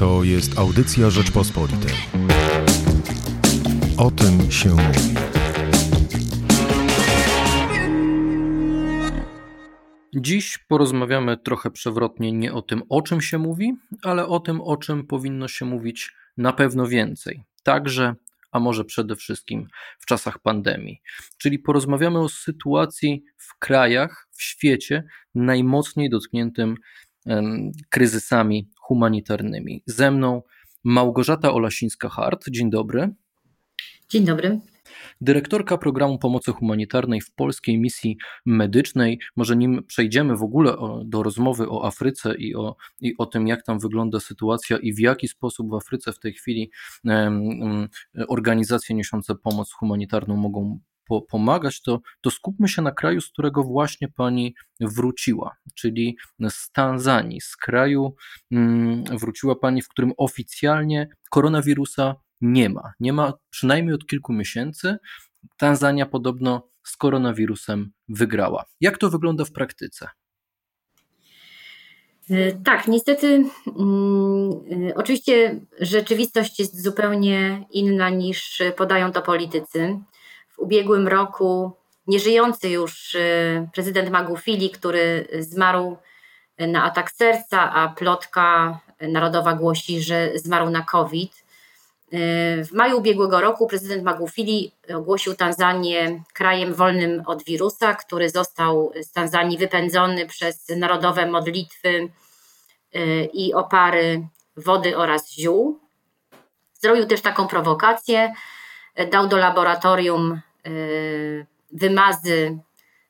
To 0.00 0.24
jest 0.24 0.58
audycja 0.58 1.10
Rzeczpospolitej. 1.10 1.92
O 3.98 4.10
tym 4.10 4.50
się 4.50 4.68
mówi. 4.68 5.14
Dziś 10.16 10.58
porozmawiamy 10.68 11.36
trochę 11.36 11.70
przewrotnie 11.70 12.32
nie 12.32 12.52
o 12.52 12.62
tym, 12.62 12.82
o 12.88 13.02
czym 13.02 13.20
się 13.20 13.38
mówi, 13.38 13.76
ale 14.02 14.26
o 14.26 14.40
tym, 14.40 14.60
o 14.60 14.76
czym 14.76 15.06
powinno 15.06 15.48
się 15.48 15.64
mówić 15.64 16.12
na 16.36 16.52
pewno 16.52 16.86
więcej. 16.86 17.44
Także, 17.62 18.14
a 18.52 18.60
może 18.60 18.84
przede 18.84 19.16
wszystkim 19.16 19.66
w 19.98 20.06
czasach 20.06 20.38
pandemii. 20.38 21.00
Czyli 21.38 21.58
porozmawiamy 21.58 22.18
o 22.18 22.28
sytuacji 22.28 23.24
w 23.36 23.58
krajach, 23.58 24.28
w 24.32 24.42
świecie 24.42 25.04
najmocniej 25.34 26.10
dotkniętym 26.10 26.76
kryzysami 27.88 28.68
humanitarnymi. 28.90 29.82
Ze 29.86 30.10
mną 30.10 30.42
Małgorzata 30.84 31.48
Olasińska-Hart. 31.52 32.50
Dzień 32.50 32.70
dobry. 32.70 33.14
Dzień 34.08 34.24
dobry. 34.24 34.60
Dyrektorka 35.20 35.78
programu 35.78 36.18
pomocy 36.18 36.52
humanitarnej 36.52 37.20
w 37.20 37.34
polskiej 37.34 37.78
misji 37.78 38.16
medycznej. 38.46 39.18
Może 39.36 39.56
nim 39.56 39.84
przejdziemy 39.86 40.36
w 40.36 40.42
ogóle 40.42 40.78
o, 40.78 41.04
do 41.04 41.22
rozmowy 41.22 41.68
o 41.68 41.86
Afryce 41.86 42.34
i 42.34 42.54
o, 42.54 42.76
i 43.00 43.14
o 43.18 43.26
tym, 43.26 43.46
jak 43.46 43.62
tam 43.62 43.78
wygląda 43.78 44.20
sytuacja 44.20 44.78
i 44.78 44.92
w 44.92 44.98
jaki 44.98 45.28
sposób 45.28 45.70
w 45.70 45.74
Afryce 45.74 46.12
w 46.12 46.18
tej 46.18 46.32
chwili 46.32 46.70
um, 47.04 47.42
um, 47.62 47.88
organizacje 48.28 48.96
niosące 48.96 49.34
pomoc 49.34 49.72
humanitarną 49.72 50.36
mogą 50.36 50.80
po, 51.10 51.22
pomagać, 51.22 51.82
to, 51.82 52.00
to 52.20 52.30
skupmy 52.30 52.68
się 52.68 52.82
na 52.82 52.90
kraju, 52.92 53.20
z 53.20 53.28
którego 53.28 53.62
właśnie 53.62 54.08
pani 54.08 54.54
wróciła, 54.80 55.56
czyli 55.74 56.16
z 56.48 56.70
Tanzanii, 56.72 57.40
z 57.40 57.56
kraju 57.56 58.14
mm, 58.52 59.04
wróciła 59.04 59.54
pani, 59.56 59.82
w 59.82 59.88
którym 59.88 60.12
oficjalnie 60.16 61.08
koronawirusa 61.30 62.14
nie 62.40 62.68
ma. 62.68 62.92
Nie 63.00 63.12
ma 63.12 63.32
przynajmniej 63.50 63.94
od 63.94 64.06
kilku 64.06 64.32
miesięcy. 64.32 64.96
Tanzania 65.56 66.06
podobno 66.06 66.68
z 66.84 66.96
koronawirusem 66.96 67.90
wygrała. 68.08 68.64
Jak 68.80 68.98
to 68.98 69.10
wygląda 69.10 69.44
w 69.44 69.52
praktyce? 69.52 70.08
E, 72.30 72.52
tak, 72.52 72.88
niestety, 72.88 73.26
mm, 73.26 74.50
e, 74.88 74.94
oczywiście 74.94 75.60
rzeczywistość 75.80 76.58
jest 76.58 76.82
zupełnie 76.82 77.66
inna 77.70 78.10
niż 78.10 78.62
podają 78.76 79.12
to 79.12 79.22
politycy. 79.22 79.98
W 80.60 80.62
ubiegłym 80.62 81.08
roku 81.08 81.72
nieżyjący 82.06 82.68
już 82.68 83.14
e, 83.14 83.68
prezydent 83.74 84.10
Magufuli, 84.10 84.70
który 84.70 85.28
zmarł 85.38 85.96
na 86.58 86.84
atak 86.84 87.10
serca, 87.10 87.72
a 87.72 87.88
plotka 87.88 88.78
narodowa 89.00 89.54
głosi, 89.54 90.00
że 90.00 90.30
zmarł 90.34 90.70
na 90.70 90.82
COVID. 90.82 91.44
W 92.62 92.68
maju 92.72 92.98
ubiegłego 92.98 93.40
roku 93.40 93.66
prezydent 93.66 94.02
Magufuli 94.02 94.72
ogłosił 94.94 95.34
Tanzanię 95.34 96.22
krajem 96.34 96.74
wolnym 96.74 97.22
od 97.26 97.44
wirusa, 97.44 97.94
który 97.94 98.30
został 98.30 98.92
z 99.02 99.12
Tanzanii 99.12 99.58
wypędzony 99.58 100.26
przez 100.26 100.68
narodowe 100.68 101.26
modlitwy 101.26 101.88
y, 102.96 103.28
i 103.32 103.54
opary 103.54 104.28
wody 104.56 104.96
oraz 104.96 105.32
ziół. 105.32 105.80
Zrobił 106.72 107.06
też 107.06 107.20
taką 107.20 107.48
prowokację, 107.48 108.32
dał 109.10 109.28
do 109.28 109.36
laboratorium 109.36 110.32
y, 110.32 110.49
wymazy 111.72 112.58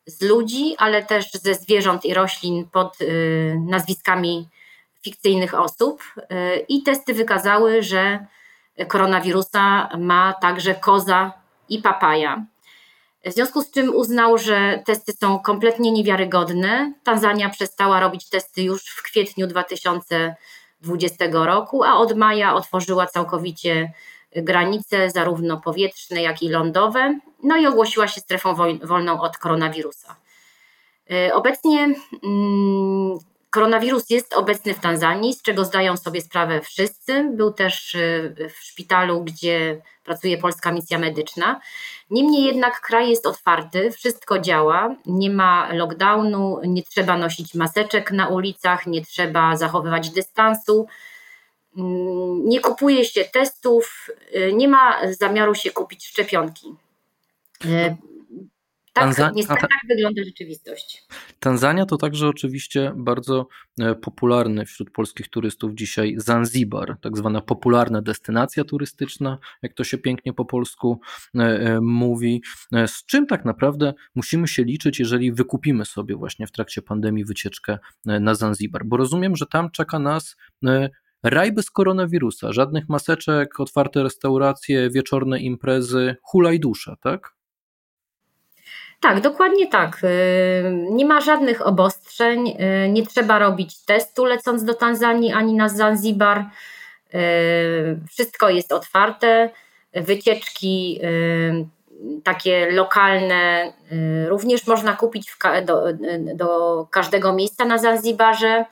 z 0.07 0.23
ludzi, 0.23 0.75
ale 0.79 1.03
też 1.03 1.31
ze 1.33 1.55
zwierząt 1.55 2.05
i 2.05 2.15
roślin 2.15 2.69
pod 2.69 3.01
y, 3.01 3.57
nazwiskami 3.67 4.49
fikcyjnych 5.03 5.55
osób 5.55 6.03
i 6.69 6.83
testy 6.83 7.15
wykazały, 7.15 7.83
że 7.83 8.27
koronawirusa 8.89 9.89
ma 9.99 10.33
także 10.33 10.75
koza 10.75 11.33
i 11.69 11.79
papaja. 11.79 12.47
W 13.25 13.33
związku 13.33 13.63
z 13.63 13.71
czym 13.71 13.95
uznał, 13.95 14.39
że 14.39 14.83
testy 14.87 15.13
są 15.13 15.39
kompletnie 15.39 15.93
niewiarygodne. 15.93 16.93
Tanzania 17.05 17.49
przestała 17.49 18.01
robić 18.01 18.29
testy 18.29 18.63
już 18.63 18.85
w 18.85 19.03
kwietniu 19.03 19.47
2020 19.47 21.25
roku, 21.33 21.85
a 21.85 21.97
od 21.97 22.17
maja 22.17 22.55
otworzyła 22.55 23.07
całkowicie 23.07 23.93
granice, 24.37 25.11
zarówno 25.11 25.61
powietrzne, 25.61 26.23
jak 26.23 26.43
i 26.43 26.49
lądowe, 26.49 27.19
no 27.43 27.57
i 27.57 27.67
ogłosiła 27.67 28.09
się 28.09 28.21
strefą 28.21 28.55
wolną 28.83 29.21
od 29.21 29.39
koronawirusa. 29.39 30.17
Obecnie 31.33 31.95
mm, 32.25 33.19
Koronawirus 33.51 34.11
jest 34.11 34.35
obecny 34.35 34.75
w 34.75 34.81
Tanzanii, 34.81 35.35
z 35.35 35.43
czego 35.43 35.65
zdają 35.65 35.97
sobie 35.97 36.21
sprawę 36.21 36.61
wszyscy. 36.61 37.31
Był 37.33 37.53
też 37.53 37.95
y, 37.95 38.51
w 38.55 38.65
szpitalu, 38.65 39.25
gdzie 39.25 39.83
pracuje 40.05 40.39
polska 40.39 40.73
misja 40.73 40.99
medyczna. 40.99 41.61
Niemniej 42.11 42.45
jednak 42.45 42.81
kraj 42.81 43.11
jest 43.11 43.27
otwarty, 43.27 43.91
wszystko 43.91 44.39
działa, 44.39 44.95
nie 45.07 45.31
ma 45.31 45.73
lockdownu, 45.73 46.61
nie 46.65 46.83
trzeba 46.83 47.17
nosić 47.17 47.55
maseczek 47.55 48.13
na 48.13 48.29
ulicach, 48.29 48.87
nie 48.87 49.05
trzeba 49.05 49.57
zachowywać 49.57 50.11
dystansu, 50.11 50.87
nie 52.45 52.61
kupuje 52.61 53.05
się 53.05 53.25
testów, 53.25 54.07
y, 54.37 54.53
nie 54.53 54.69
ma 54.69 55.13
zamiaru 55.13 55.55
się 55.55 55.71
kupić 55.71 56.07
szczepionki. 56.07 56.75
Y, 57.65 57.97
tak, 58.93 59.05
Tanza- 59.05 59.33
niestety 59.35 59.61
tak 59.61 59.71
wygląda 59.89 60.25
rzeczywistość. 60.25 61.05
Tanzania 61.39 61.87
to 61.87 61.97
także 61.97 62.29
oczywiście 62.29 62.93
bardzo 62.97 63.49
e, 63.81 63.95
popularny 63.95 64.67
wśród 64.67 64.91
polskich 64.91 65.29
turystów 65.29 65.75
dzisiaj 65.75 66.15
Zanzibar, 66.17 66.97
tak 67.03 67.17
zwana 67.17 67.41
popularna 67.41 68.03
destynacja 68.03 68.65
turystyczna, 68.65 69.39
jak 69.63 69.75
to 69.75 69.85
się 69.85 69.99
pięknie 69.99 70.33
po 70.33 70.45
polsku 70.45 71.01
e, 71.35 71.41
e, 71.41 71.81
mówi. 71.81 72.43
Z 72.87 73.07
czym 73.07 73.27
tak 73.27 73.45
naprawdę 73.45 73.95
musimy 74.15 74.49
się 74.49 74.65
liczyć, 74.65 74.99
jeżeli 74.99 75.33
wykupimy 75.33 75.85
sobie 75.85 76.17
właśnie 76.17 76.47
w 76.47 76.53
trakcie 76.53 76.83
pandemii 76.83 77.25
wycieczkę 77.25 77.79
na 78.05 78.35
Zanzibar? 78.35 78.85
Bo 78.85 78.97
rozumiem, 78.97 79.37
że 79.37 79.47
tam 79.47 79.71
czeka 79.71 79.99
nas 79.99 80.37
raj 81.23 81.53
bez 81.53 81.71
koronawirusa, 81.71 82.53
żadnych 82.53 82.89
maseczek, 82.89 83.61
otwarte 83.61 84.03
restauracje, 84.03 84.91
wieczorne 84.91 85.41
imprezy, 85.41 86.17
hulaj 86.23 86.61
dusza, 86.61 86.97
tak? 87.01 87.41
Tak, 89.01 89.21
dokładnie 89.21 89.67
tak. 89.67 90.01
Y, 90.05 90.09
nie 90.91 91.05
ma 91.05 91.21
żadnych 91.21 91.67
obostrzeń, 91.67 92.49
y, 92.49 92.89
nie 92.89 93.07
trzeba 93.07 93.39
robić 93.39 93.85
testu 93.85 94.25
lecąc 94.25 94.65
do 94.65 94.75
Tanzanii 94.75 95.33
ani 95.33 95.55
na 95.55 95.69
Zanzibar. 95.69 96.45
Y, 97.15 97.99
wszystko 98.09 98.51
jest 98.51 98.73
otwarte. 98.73 99.51
Wycieczki 99.95 101.01
takie 102.25 102.71
lokalne 102.71 103.73
również 104.29 104.67
można 104.67 104.97
kupić 104.97 105.37
do, 105.67 105.85
do 106.35 106.87
każdego 106.91 107.33
miejsca 107.33 107.65
na 107.65 107.79
Zanzibarze. 107.79 108.65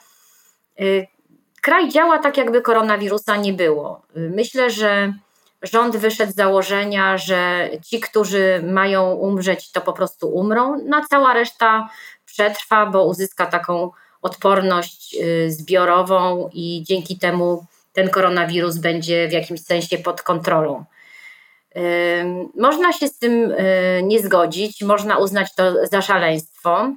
Kraj 1.68 1.88
działa 1.88 2.18
tak, 2.18 2.36
jakby 2.36 2.62
koronawirusa 2.62 3.36
nie 3.36 3.52
było. 3.52 4.02
Myślę, 4.14 4.70
że 4.70 5.12
rząd 5.62 5.96
wyszedł 5.96 6.32
z 6.32 6.34
założenia, 6.34 7.18
że 7.18 7.70
ci, 7.86 8.00
którzy 8.00 8.62
mają 8.66 9.12
umrzeć, 9.12 9.72
to 9.72 9.80
po 9.80 9.92
prostu 9.92 10.28
umrą, 10.28 10.80
no 10.84 11.02
cała 11.10 11.34
reszta 11.34 11.88
przetrwa, 12.26 12.86
bo 12.86 13.06
uzyska 13.06 13.46
taką 13.46 13.90
odporność 14.22 15.16
y, 15.22 15.50
zbiorową 15.52 16.50
i 16.52 16.82
dzięki 16.86 17.18
temu 17.18 17.64
ten 17.92 18.10
koronawirus 18.10 18.76
będzie 18.76 19.28
w 19.28 19.32
jakimś 19.32 19.60
sensie 19.60 19.98
pod 19.98 20.22
kontrolą. 20.22 20.84
Y, 21.76 21.80
można 22.56 22.92
się 22.92 23.08
z 23.08 23.18
tym 23.18 23.32
y, 23.52 24.00
nie 24.04 24.20
zgodzić, 24.20 24.82
można 24.82 25.18
uznać 25.18 25.54
to 25.54 25.86
za 25.86 26.02
szaleństwo, 26.02 26.90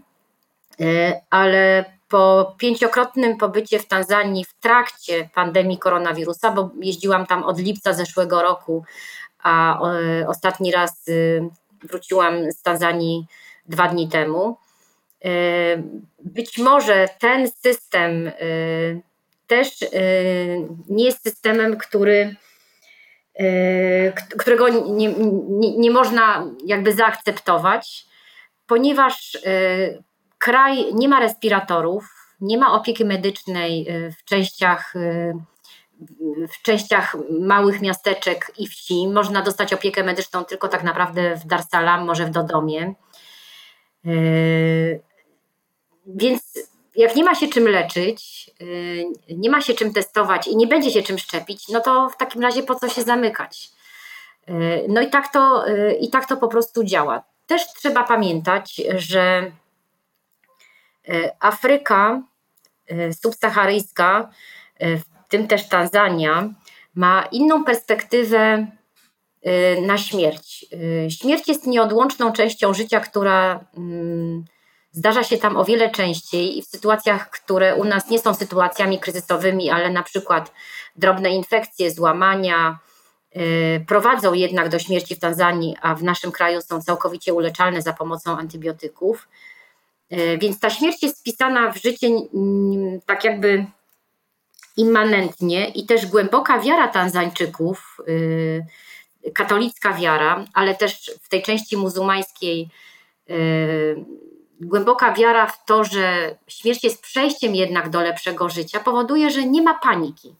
ale 1.29 1.85
po 2.11 2.55
pięciokrotnym 2.57 3.37
pobycie 3.37 3.79
w 3.79 3.87
Tanzanii 3.87 4.45
w 4.45 4.53
trakcie 4.53 5.29
pandemii 5.35 5.77
koronawirusa, 5.77 6.51
bo 6.51 6.69
jeździłam 6.81 7.25
tam 7.25 7.43
od 7.43 7.59
lipca 7.59 7.93
zeszłego 7.93 8.41
roku, 8.41 8.83
a 9.43 9.81
ostatni 10.27 10.71
raz 10.71 11.07
y, 11.07 11.49
wróciłam 11.83 12.51
z 12.51 12.61
Tanzanii 12.61 13.25
dwa 13.65 13.87
dni 13.87 14.09
temu. 14.09 14.57
Y, 15.25 15.29
być 16.19 16.57
może 16.57 17.07
ten 17.19 17.49
system 17.51 18.27
y, 18.27 19.01
też 19.47 19.69
nie 20.89 21.05
jest 21.05 21.23
systemem, 21.23 21.77
który, 21.77 22.35
którego 24.37 24.69
nie, 24.69 25.07
nie, 25.49 25.77
nie 25.77 25.91
można 25.91 26.47
jakby 26.65 26.93
zaakceptować, 26.93 28.05
ponieważ 28.67 29.37
kraj 30.41 30.93
nie 30.93 31.09
ma 31.09 31.19
respiratorów, 31.19 32.35
nie 32.41 32.57
ma 32.57 32.73
opieki 32.73 33.05
medycznej 33.05 33.89
y, 33.89 34.11
w 34.11 34.23
częściach, 34.23 34.95
y, 34.95 35.33
w 36.47 36.61
częściach 36.61 37.15
małych 37.39 37.81
miasteczek 37.81 38.51
i 38.57 38.67
wsi. 38.67 39.07
Można 39.07 39.41
dostać 39.41 39.73
opiekę 39.73 40.03
medyczną 40.03 40.45
tylko 40.45 40.67
tak 40.67 40.83
naprawdę 40.83 41.35
w 41.35 41.45
Dar 41.45 41.63
Salam, 41.63 42.05
może 42.05 42.25
w 42.25 42.29
Dodomie. 42.29 42.93
Y, 44.05 45.01
więc 46.05 46.41
jak 46.95 47.15
nie 47.15 47.23
ma 47.23 47.35
się 47.35 47.47
czym 47.47 47.67
leczyć, 47.67 48.51
nie 49.29 49.49
ma 49.49 49.61
się 49.61 49.73
czym 49.73 49.93
testować 49.93 50.47
i 50.47 50.57
nie 50.57 50.67
będzie 50.67 50.91
się 50.91 51.01
czym 51.01 51.17
szczepić, 51.17 51.69
no 51.69 51.81
to 51.81 52.09
w 52.09 52.17
takim 52.17 52.41
razie 52.41 52.63
po 52.63 52.75
co 52.75 52.89
się 52.89 53.01
zamykać? 53.01 53.69
No 54.87 55.01
i 55.01 55.09
tak 55.09 55.33
to, 55.33 55.65
i 55.99 56.09
tak 56.09 56.27
to 56.27 56.37
po 56.37 56.47
prostu 56.47 56.83
działa. 56.83 57.23
Też 57.47 57.73
trzeba 57.73 58.03
pamiętać, 58.03 58.81
że 58.95 59.51
Afryka 61.39 62.21
subsaharyjska, 63.21 64.29
w 64.79 65.29
tym 65.29 65.47
też 65.47 65.69
Tanzania, 65.69 66.49
ma 66.95 67.27
inną 67.31 67.63
perspektywę 67.63 68.67
na 69.81 69.97
śmierć. 69.97 70.65
Śmierć 71.09 71.47
jest 71.47 71.67
nieodłączną 71.67 72.31
częścią 72.31 72.73
życia, 72.73 72.99
która 72.99 73.65
mm, 73.77 74.45
zdarza 74.91 75.23
się 75.23 75.37
tam 75.37 75.57
o 75.57 75.65
wiele 75.65 75.89
częściej 75.89 76.57
i 76.57 76.61
w 76.61 76.65
sytuacjach, 76.65 77.29
które 77.29 77.75
u 77.75 77.83
nas 77.83 78.09
nie 78.09 78.19
są 78.19 78.33
sytuacjami 78.33 78.99
kryzysowymi, 78.99 79.69
ale 79.69 79.89
na 79.89 80.03
przykład 80.03 80.51
drobne 80.95 81.29
infekcje, 81.29 81.91
złamania, 81.91 82.79
prowadzą 83.87 84.33
jednak 84.33 84.69
do 84.69 84.79
śmierci 84.79 85.15
w 85.15 85.19
Tanzanii, 85.19 85.75
a 85.81 85.95
w 85.95 86.03
naszym 86.03 86.31
kraju 86.31 86.61
są 86.61 86.81
całkowicie 86.81 87.33
uleczalne 87.33 87.81
za 87.81 87.93
pomocą 87.93 88.37
antybiotyków. 88.37 89.27
Więc 90.37 90.59
ta 90.59 90.69
śmierć 90.69 91.03
jest 91.03 91.19
wpisana 91.19 91.71
w 91.71 91.81
życie 91.81 92.07
tak 93.05 93.23
jakby 93.23 93.65
immanentnie 94.77 95.69
i 95.69 95.85
też 95.85 96.05
głęboka 96.05 96.59
wiara 96.59 96.87
Tanzańczyków, 96.87 97.97
y, 98.07 98.65
katolicka 99.33 99.93
wiara, 99.93 100.45
ale 100.53 100.75
też 100.75 101.11
w 101.21 101.29
tej 101.29 101.43
części 101.43 101.77
muzułmańskiej 101.77 102.69
y, 103.29 104.05
głęboka 104.61 105.13
wiara 105.13 105.47
w 105.47 105.65
to, 105.65 105.83
że 105.83 106.35
śmierć 106.47 106.83
jest 106.83 107.01
przejściem 107.01 107.55
jednak 107.55 107.89
do 107.89 108.01
lepszego 108.01 108.49
życia, 108.49 108.79
powoduje, 108.79 109.29
że 109.29 109.45
nie 109.45 109.61
ma 109.61 109.73
paniki. 109.73 110.35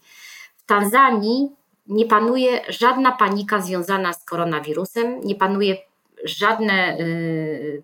W 0.57 0.65
Tanzanii 0.65 1.50
nie 1.88 2.06
panuje 2.06 2.62
żadna 2.69 3.12
panika 3.12 3.62
związana 3.62 4.13
z 4.13 4.25
koronawirusem, 4.25 5.21
nie 5.24 5.35
panuje 5.35 5.77
żadne 6.23 6.97
y, 7.00 7.83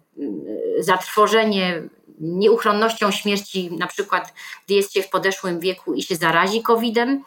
zatrwożenie 0.79 1.81
nieuchronnością 2.19 3.11
śmierci, 3.11 3.71
na 3.77 3.87
przykład 3.87 4.33
gdy 4.65 4.75
jest 4.75 4.93
się 4.93 5.01
w 5.01 5.09
podeszłym 5.09 5.59
wieku 5.59 5.93
i 5.93 6.03
się 6.03 6.15
zarazi 6.15 6.61
COVID-em? 6.61 7.23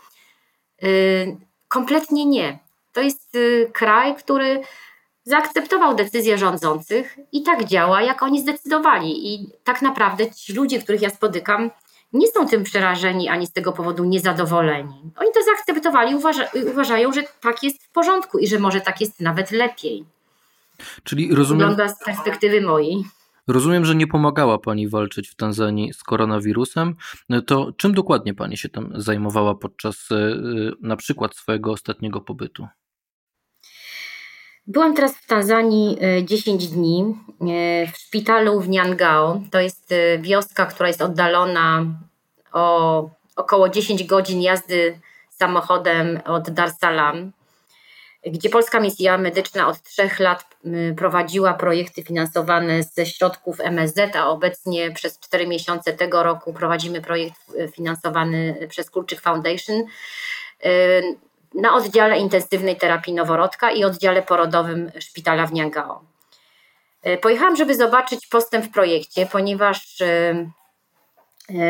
Y, 0.85 1.37
kompletnie 1.69 2.27
nie. 2.27 2.59
To 2.93 3.01
jest 3.01 3.35
y, 3.35 3.71
kraj, 3.73 4.17
który 4.17 4.61
zaakceptował 5.25 5.95
decyzje 5.95 6.39
rządzących 6.39 7.19
i 7.33 7.43
tak 7.43 7.65
działa, 7.65 8.03
jak 8.03 8.23
oni 8.23 8.41
zdecydowali. 8.41 9.35
I 9.35 9.53
tak 9.65 9.83
naprawdę 9.83 10.31
ci 10.31 10.53
ludzie, 10.53 10.79
których 10.79 11.03
ja 11.03 11.11
spotykam, 11.11 11.71
nie 12.13 12.29
są 12.29 12.49
tym 12.49 12.65
przerażeni 12.65 13.29
ani 13.29 13.47
z 13.47 13.53
tego 13.53 13.73
powodu 13.73 14.05
niezadowoleni. 14.05 15.13
Oni 15.17 15.31
to 15.35 15.43
zaakceptowali, 15.43 16.15
uważa, 16.15 16.49
uważają, 16.73 17.13
że 17.13 17.23
tak 17.41 17.63
jest 17.63 17.83
w 17.83 17.91
porządku 17.91 18.39
i 18.39 18.47
że 18.47 18.59
może 18.59 18.81
tak 18.81 19.01
jest 19.01 19.21
nawet 19.21 19.51
lepiej. 19.51 20.05
Czyli 21.05 21.35
rozumiem. 21.35 21.69
Wygląda 21.69 21.95
z 21.95 22.05
perspektywy 22.05 22.61
mojej. 22.61 23.05
Rozumiem, 23.49 23.85
że 23.85 23.95
nie 23.95 24.07
pomagała 24.07 24.59
Pani 24.59 24.89
walczyć 24.89 25.29
w 25.29 25.35
Tanzanii 25.35 25.93
z 25.93 26.03
koronawirusem. 26.03 26.97
To 27.47 27.73
czym 27.77 27.95
dokładnie 27.95 28.35
Pani 28.35 28.57
się 28.57 28.69
tam 28.69 28.93
zajmowała 28.95 29.55
podczas 29.55 30.09
e, 30.13 30.37
na 30.81 30.97
przykład 30.97 31.37
swojego 31.37 31.73
ostatniego 31.73 32.21
pobytu? 32.21 32.67
Byłam 34.67 34.95
teraz 34.95 35.17
w 35.17 35.27
Tanzanii 35.27 35.99
10 36.25 36.65
e, 36.65 36.67
dni 36.67 37.15
e, 37.41 37.87
w 37.93 37.97
szpitalu 37.97 38.61
w 38.61 38.69
Nyangao. 38.69 39.43
To 39.51 39.61
jest 39.61 39.95
wioska, 40.21 40.67
która 40.67 40.89
jest 40.89 41.03
oddalona 41.03 41.87
o 42.53 43.11
około 43.37 43.69
10 43.69 44.05
godzin 44.05 44.43
jazdy 44.43 45.01
samochodem 45.31 46.21
od 46.25 46.51
Dar 46.51 46.71
Salam 46.71 47.33
gdzie 48.27 48.51
Polska 48.51 48.81
Misja 48.81 49.19
Medyczna 49.19 49.69
od 49.69 49.83
trzech 49.83 50.21
lat 50.21 50.45
prowadziła 50.97 51.55
projekty 51.55 52.03
finansowane 52.03 52.83
ze 52.83 53.07
środków 53.07 53.61
MSZ, 53.61 54.17
a 54.17 54.27
obecnie 54.27 54.91
przez 54.91 55.19
cztery 55.19 55.47
miesiące 55.47 55.93
tego 55.93 56.23
roku 56.23 56.53
prowadzimy 56.53 57.01
projekt 57.01 57.41
y, 57.55 57.69
finansowany 57.69 58.67
przez 58.69 58.91
Kulczyk 58.91 59.21
Foundation 59.21 59.77
y, 59.77 61.03
na 61.55 61.75
oddziale 61.75 62.19
intensywnej 62.19 62.77
terapii 62.77 63.15
noworodka 63.15 63.71
i 63.71 63.85
oddziale 63.85 64.23
porodowym 64.23 64.91
szpitala 64.99 65.47
w 65.47 65.53
Niangao. 65.53 66.03
Pojechałam, 67.23 67.57
żeby 67.57 67.75
zobaczyć 67.75 68.27
postęp 68.27 68.65
w 68.65 68.71
projekcie, 68.71 69.27
ponieważ 69.27 70.03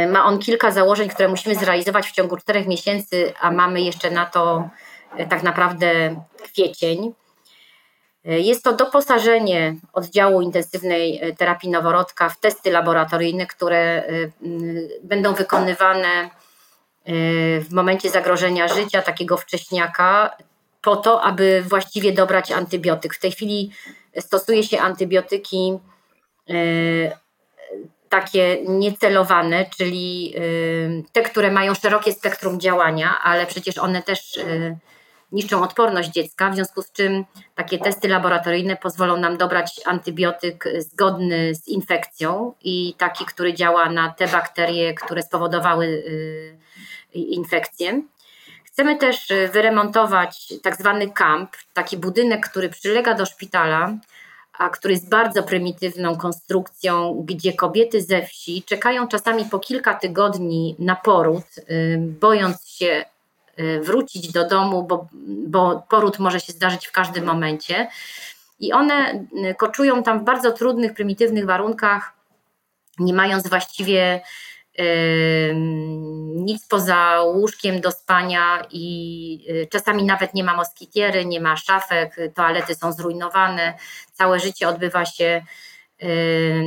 ma 0.08 0.24
on 0.24 0.38
kilka 0.38 0.70
założeń, 0.70 1.08
które 1.08 1.28
musimy 1.28 1.54
zrealizować 1.54 2.08
w 2.08 2.12
ciągu 2.12 2.36
czterech 2.36 2.66
miesięcy, 2.66 3.32
a 3.40 3.50
mamy 3.50 3.80
jeszcze 3.80 4.10
na 4.10 4.26
to 4.26 4.68
tak 5.28 5.42
naprawdę 5.42 6.16
kwiecień. 6.42 7.14
Jest 8.24 8.64
to 8.64 8.72
doposażenie 8.72 9.74
oddziału 9.92 10.40
intensywnej 10.40 11.20
terapii 11.38 11.70
noworodka 11.70 12.28
w 12.28 12.40
testy 12.40 12.70
laboratoryjne, 12.70 13.46
które 13.46 14.04
y, 14.08 14.32
będą 15.02 15.34
wykonywane 15.34 16.24
y, 16.24 16.30
w 17.60 17.72
momencie 17.72 18.10
zagrożenia 18.10 18.68
życia 18.68 19.02
takiego 19.02 19.36
wcześniaka, 19.36 20.36
po 20.82 20.96
to, 20.96 21.22
aby 21.22 21.64
właściwie 21.68 22.12
dobrać 22.12 22.52
antybiotyk. 22.52 23.14
W 23.14 23.20
tej 23.20 23.32
chwili 23.32 23.70
stosuje 24.18 24.62
się 24.62 24.80
antybiotyki 24.80 25.78
takie 28.08 28.58
niecelowane, 28.68 29.66
czyli 29.76 30.34
te, 31.12 31.22
które 31.22 31.50
mają 31.50 31.74
szerokie 31.74 32.12
spektrum 32.12 32.60
działania, 32.60 33.18
ale 33.22 33.46
przecież 33.46 33.78
one 33.78 34.02
też 34.02 34.38
niszczą 35.32 35.62
odporność 35.62 36.10
dziecka, 36.10 36.50
w 36.50 36.54
związku 36.54 36.82
z 36.82 36.92
czym 36.92 37.24
takie 37.54 37.78
testy 37.78 38.08
laboratoryjne 38.08 38.76
pozwolą 38.76 39.16
nam 39.16 39.36
dobrać 39.36 39.80
antybiotyk 39.86 40.64
zgodny 40.78 41.54
z 41.54 41.68
infekcją 41.68 42.54
i 42.62 42.94
taki, 42.98 43.24
który 43.24 43.54
działa 43.54 43.90
na 43.90 44.10
te 44.10 44.28
bakterie, 44.28 44.94
które 44.94 45.22
spowodowały 45.22 45.86
y, 45.86 46.58
infekcję. 47.12 48.02
Chcemy 48.64 48.96
też 48.96 49.30
y, 49.30 49.48
wyremontować 49.52 50.54
tak 50.62 50.76
zwany 50.76 51.10
kamp, 51.10 51.50
taki 51.72 51.96
budynek, 51.96 52.48
który 52.48 52.68
przylega 52.68 53.14
do 53.14 53.26
szpitala, 53.26 53.92
a 54.58 54.68
który 54.68 54.94
jest 54.94 55.08
bardzo 55.08 55.42
prymitywną 55.42 56.16
konstrukcją, 56.16 57.22
gdzie 57.24 57.52
kobiety 57.52 58.02
ze 58.02 58.22
wsi 58.22 58.62
czekają 58.62 59.08
czasami 59.08 59.44
po 59.44 59.58
kilka 59.58 59.94
tygodni 59.94 60.76
na 60.78 60.96
poród, 60.96 61.44
y, 61.58 61.98
bojąc 62.20 62.68
się 62.68 63.04
wrócić 63.82 64.32
do 64.32 64.48
domu, 64.48 64.82
bo, 64.82 65.08
bo 65.46 65.86
poród 65.88 66.18
może 66.18 66.40
się 66.40 66.52
zdarzyć 66.52 66.86
w 66.86 66.92
każdym 66.92 67.24
momencie. 67.24 67.88
I 68.60 68.72
one 68.72 69.26
y, 69.50 69.54
koczują 69.54 70.02
tam 70.02 70.20
w 70.20 70.24
bardzo 70.24 70.52
trudnych, 70.52 70.94
prymitywnych 70.94 71.46
warunkach, 71.46 72.12
nie 72.98 73.14
mając 73.14 73.48
właściwie 73.48 74.20
yy, 74.78 74.84
nic 76.34 76.66
poza 76.66 77.20
łóżkiem 77.22 77.80
do 77.80 77.90
spania 77.90 78.62
i 78.70 79.66
czasami 79.70 80.04
nawet 80.04 80.34
nie 80.34 80.44
ma 80.44 80.56
moskitiery, 80.56 81.24
nie 81.24 81.40
ma 81.40 81.56
szafek, 81.56 82.16
toalety 82.34 82.74
są 82.74 82.92
zrujnowane, 82.92 83.74
całe 84.12 84.40
życie 84.40 84.68
odbywa 84.68 85.04
się 85.04 85.42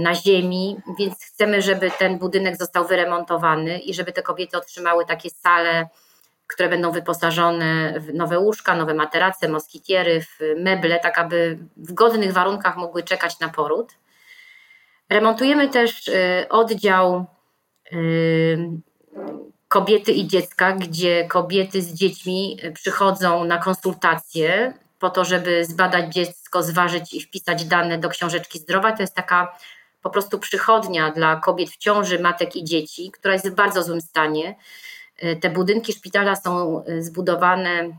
na 0.03 0.15
ziemi, 0.15 0.77
więc 0.99 1.23
chcemy, 1.23 1.61
żeby 1.61 1.91
ten 1.91 2.19
budynek 2.19 2.57
został 2.57 2.87
wyremontowany 2.87 3.79
i 3.79 3.93
żeby 3.93 4.11
te 4.11 4.21
kobiety 4.21 4.57
otrzymały 4.57 5.05
takie 5.05 5.29
sale 5.29 5.89
które 6.47 6.69
będą 6.69 6.91
wyposażone 6.91 7.99
w 7.99 8.13
nowe 8.13 8.39
łóżka, 8.39 8.75
nowe 8.75 8.93
materace, 8.93 9.49
moskitiery, 9.49 10.21
w 10.21 10.39
meble, 10.57 10.99
tak 10.99 11.17
aby 11.17 11.57
w 11.77 11.93
godnych 11.93 12.33
warunkach 12.33 12.77
mogły 12.77 13.03
czekać 13.03 13.39
na 13.39 13.49
poród. 13.49 13.93
Remontujemy 15.09 15.69
też 15.69 16.07
y, 16.07 16.45
oddział 16.49 17.25
y, 17.93 18.57
kobiety 19.67 20.11
i 20.11 20.27
dziecka, 20.27 20.71
gdzie 20.71 21.27
kobiety 21.27 21.81
z 21.81 21.93
dziećmi 21.93 22.57
przychodzą 22.73 23.43
na 23.43 23.57
konsultacje 23.57 24.73
po 24.99 25.09
to, 25.09 25.25
żeby 25.25 25.65
zbadać 25.65 26.13
dziecko, 26.13 26.63
zważyć 26.63 27.13
i 27.13 27.21
wpisać 27.21 27.65
dane 27.65 27.97
do 27.97 28.09
książeczki 28.09 28.59
zdrowa. 28.59 28.91
To 28.91 29.03
jest 29.03 29.15
taka 29.15 29.57
po 30.01 30.09
prostu 30.09 30.39
przychodnia 30.39 31.11
dla 31.11 31.35
kobiet 31.35 31.69
w 31.69 31.77
ciąży, 31.77 32.19
matek 32.19 32.55
i 32.55 32.63
dzieci, 32.63 33.11
która 33.11 33.33
jest 33.33 33.49
w 33.49 33.55
bardzo 33.55 33.83
złym 33.83 34.01
stanie. 34.01 34.55
E, 35.17 35.35
te 35.35 35.49
budynki 35.49 35.93
szpitala 35.93 36.35
są 36.35 36.83
e, 36.85 37.01
zbudowane 37.01 37.97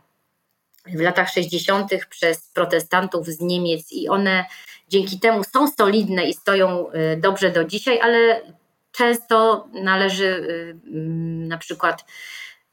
w 0.86 1.00
latach 1.00 1.30
60. 1.30 1.90
przez 2.10 2.48
protestantów 2.48 3.26
z 3.26 3.40
Niemiec 3.40 3.92
i 3.92 4.08
one 4.08 4.44
dzięki 4.88 5.20
temu 5.20 5.44
są 5.44 5.68
solidne 5.72 6.24
i 6.24 6.34
stoją 6.34 6.90
e, 6.90 7.16
dobrze 7.16 7.50
do 7.50 7.64
dzisiaj, 7.64 8.00
ale 8.00 8.40
często 8.92 9.66
należy 9.72 10.46
na 11.48 11.58
przykład 11.58 12.04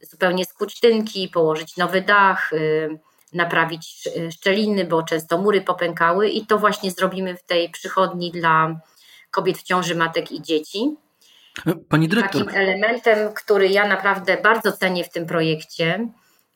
zupełnie 0.01 0.45
skuć 0.45 0.79
tynki, 0.79 1.27
położyć 1.27 1.77
nowy 1.77 2.01
dach, 2.01 2.51
naprawić 3.33 4.10
szczeliny, 4.31 4.86
bo 4.86 5.03
często 5.03 5.38
mury 5.38 5.62
popękały 5.62 6.29
i 6.29 6.45
to 6.45 6.57
właśnie 6.57 6.91
zrobimy 6.91 7.38
w 7.38 7.43
tej 7.43 7.69
przychodni 7.69 8.31
dla 8.31 8.79
kobiet 9.31 9.57
w 9.57 9.63
ciąży, 9.63 9.95
matek 9.95 10.31
i 10.31 10.41
dzieci. 10.41 10.95
Pani 11.89 12.08
dyrektor. 12.08 12.46
Takim 12.46 12.62
elementem, 12.62 13.34
który 13.34 13.70
ja 13.70 13.88
naprawdę 13.88 14.38
bardzo 14.38 14.72
cenię 14.72 15.03
w 15.03 15.10
tym 15.10 15.25
projekcie, 15.25 16.08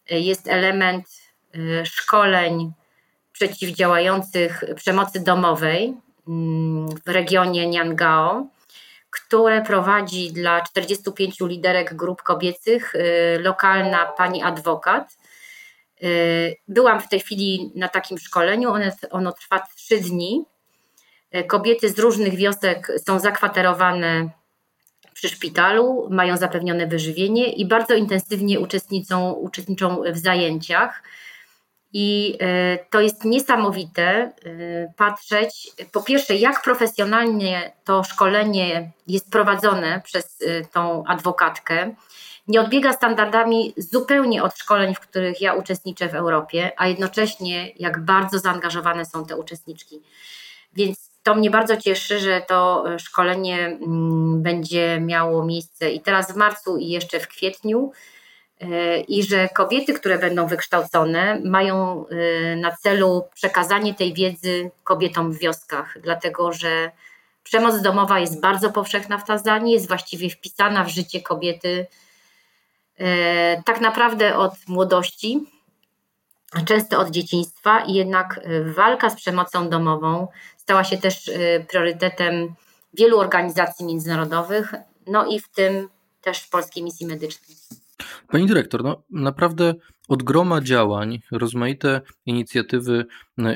jest 0.09 0.47
element 0.47 1.05
szkoleń 1.83 2.71
przeciwdziałających 3.31 4.63
przemocy 4.75 5.19
domowej 5.23 5.93
mm, 6.27 6.89
w 7.05 7.09
regionie 7.09 7.67
Niangao, 7.67 8.47
które 9.09 9.61
prowadzi 9.61 10.33
dla 10.33 10.61
45 10.61 11.35
liderek 11.39 11.95
grup 11.95 12.21
kobiecych 12.21 12.95
y, 12.95 13.39
lokalna 13.39 14.05
pani 14.05 14.43
adwokat. 14.43 15.17
Y, 16.03 16.55
byłam 16.67 17.01
w 17.01 17.09
tej 17.09 17.19
chwili 17.19 17.71
na 17.75 17.87
takim 17.87 18.17
szkoleniu, 18.17 18.69
ono, 18.69 18.85
ono 19.11 19.31
trwa 19.31 19.59
trzy 19.75 19.97
dni. 19.97 20.45
Y, 21.35 21.43
kobiety 21.43 21.89
z 21.89 21.99
różnych 21.99 22.35
wiosek 22.35 22.91
są 23.05 23.19
zakwaterowane 23.19 24.29
przy 25.15 25.29
szpitalu, 25.29 26.07
mają 26.11 26.37
zapewnione 26.37 26.87
wyżywienie 26.87 27.53
i 27.53 27.65
bardzo 27.65 27.93
intensywnie 27.93 28.59
uczestniczą, 28.59 29.31
uczestniczą 29.31 30.01
w 30.11 30.17
zajęciach. 30.17 31.03
I 31.93 32.37
e, 32.39 32.77
to 32.77 33.01
jest 33.01 33.25
niesamowite 33.25 34.03
e, 34.03 34.31
patrzeć, 34.97 35.71
po 35.91 36.03
pierwsze, 36.03 36.35
jak 36.35 36.61
profesjonalnie 36.63 37.71
to 37.83 38.03
szkolenie 38.03 38.91
jest 39.07 39.31
prowadzone 39.31 40.01
przez 40.03 40.41
e, 40.41 40.65
tą 40.65 41.03
adwokatkę. 41.05 41.95
Nie 42.47 42.61
odbiega 42.61 42.93
standardami 42.93 43.73
zupełnie 43.77 44.43
od 44.43 44.57
szkoleń, 44.57 44.95
w 44.95 44.99
których 44.99 45.41
ja 45.41 45.53
uczestniczę 45.53 46.09
w 46.09 46.15
Europie, 46.15 46.71
a 46.77 46.87
jednocześnie 46.87 47.71
jak 47.75 48.05
bardzo 48.05 48.39
zaangażowane 48.39 49.05
są 49.05 49.25
te 49.25 49.37
uczestniczki. 49.37 50.01
Więc 50.73 51.14
to 51.25 51.35
mnie 51.35 51.49
bardzo 51.49 51.77
cieszy, 51.77 52.19
że 52.19 52.41
to 52.47 52.85
szkolenie 52.97 53.65
mm, 53.65 54.41
będzie 54.41 54.99
miało 54.99 55.45
miejsce 55.45 55.91
i 55.91 56.01
teraz 56.01 56.31
w 56.31 56.35
marcu, 56.35 56.77
i 56.77 56.87
jeszcze 56.87 57.19
w 57.19 57.27
kwietniu. 57.27 57.91
E, 58.61 58.99
i 58.99 59.23
że 59.23 59.49
kobiety, 59.49 59.93
które 59.93 60.17
będą 60.17 60.47
wykształcone, 60.47 61.41
mają 61.43 62.05
e, 62.07 62.55
na 62.55 62.71
celu 62.75 63.23
przekazanie 63.33 63.93
tej 63.93 64.13
wiedzy 64.13 64.71
kobietom 64.83 65.31
w 65.31 65.39
wioskach, 65.39 65.97
dlatego 66.01 66.53
że 66.53 66.91
przemoc 67.43 67.81
domowa 67.81 68.19
jest 68.19 68.41
bardzo 68.41 68.69
powszechna 68.69 69.17
w 69.17 69.25
Tanzanii, 69.25 69.73
jest 69.73 69.87
właściwie 69.87 70.29
wpisana 70.29 70.83
w 70.83 70.89
życie 70.89 71.21
kobiety 71.21 71.87
e, 72.97 73.63
tak 73.63 73.81
naprawdę 73.81 74.37
od 74.37 74.53
młodości, 74.67 75.39
często 76.65 76.99
od 76.99 77.09
dzieciństwa, 77.09 77.79
i 77.79 77.93
jednak 77.93 78.39
walka 78.75 79.09
z 79.09 79.15
przemocą 79.15 79.69
domową 79.69 80.27
stała 80.65 80.83
się 80.83 80.97
też 80.97 81.31
priorytetem 81.69 82.55
wielu 82.93 83.19
organizacji 83.19 83.85
międzynarodowych, 83.85 84.73
no 85.07 85.25
i 85.25 85.39
w 85.39 85.49
tym 85.49 85.89
też 86.21 86.47
Polskiej 86.47 86.83
Misji 86.83 87.07
Medycznej. 87.07 87.57
Pani 88.27 88.45
dyrektor, 88.45 88.83
no 88.83 89.03
naprawdę 89.09 89.73
od 90.07 90.23
groma 90.23 90.61
działań, 90.61 91.21
rozmaite 91.31 92.01
inicjatywy 92.25 93.05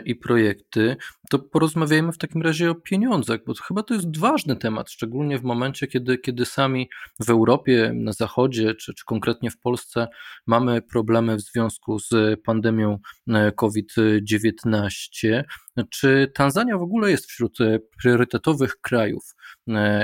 i 0.05 0.15
projekty, 0.15 0.98
to 1.29 1.39
porozmawiajmy 1.39 2.12
w 2.12 2.17
takim 2.17 2.41
razie 2.41 2.71
o 2.71 2.75
pieniądzach, 2.75 3.39
bo 3.45 3.53
chyba 3.53 3.83
to 3.83 3.93
jest 3.93 4.17
ważny 4.17 4.55
temat, 4.55 4.91
szczególnie 4.91 5.39
w 5.39 5.43
momencie, 5.43 5.88
kiedy, 5.88 6.17
kiedy 6.17 6.45
sami 6.45 6.89
w 7.19 7.29
Europie, 7.29 7.91
na 7.95 8.13
Zachodzie, 8.13 8.75
czy, 8.75 8.93
czy 8.93 9.05
konkretnie 9.05 9.51
w 9.51 9.59
Polsce 9.59 10.07
mamy 10.48 10.81
problemy 10.81 11.36
w 11.36 11.41
związku 11.41 12.00
z 12.00 12.41
pandemią 12.43 12.98
e, 13.27 13.51
COVID-19. 13.51 15.43
Czy 15.89 16.31
Tanzania 16.36 16.77
w 16.77 16.81
ogóle 16.81 17.12
jest 17.12 17.25
wśród 17.25 17.62
e, 17.62 17.79
priorytetowych 18.01 18.75
krajów, 18.81 19.36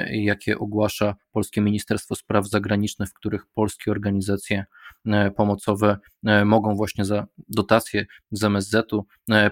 jakie 0.09 0.59
ogłasza 0.59 1.15
Polskie 1.31 1.61
Ministerstwo 1.61 2.15
Spraw 2.15 2.49
Zagranicznych, 2.49 3.09
w 3.09 3.13
których 3.13 3.45
polskie 3.53 3.91
organizacje 3.91 4.65
pomocowe 5.37 5.97
mogą 6.45 6.75
właśnie 6.75 7.05
za 7.05 7.27
dotacje 7.49 8.05
z 8.31 8.43
MSZ-u 8.43 8.99
e, 8.99 9.03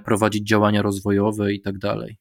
prowadzić 0.05 0.47
działania 0.47 0.81
rozwojowe 0.81 1.53
i 1.53 1.61
tak 1.61 1.77
dalej. 1.77 2.17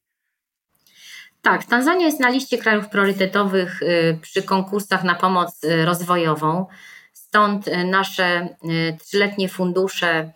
Tak, 1.41 1.65
Tanzania 1.65 2.05
jest 2.05 2.19
na 2.19 2.29
liście 2.29 2.57
krajów 2.57 2.89
priorytetowych 2.89 3.81
y, 3.81 4.17
przy 4.21 4.43
konkursach 4.43 5.03
na 5.03 5.15
pomoc 5.15 5.63
y, 5.63 5.85
rozwojową. 5.85 6.65
Stąd 7.13 7.67
y, 7.67 7.83
nasze 7.83 8.55
trzyletnie 9.01 9.49
fundusze 9.49 10.31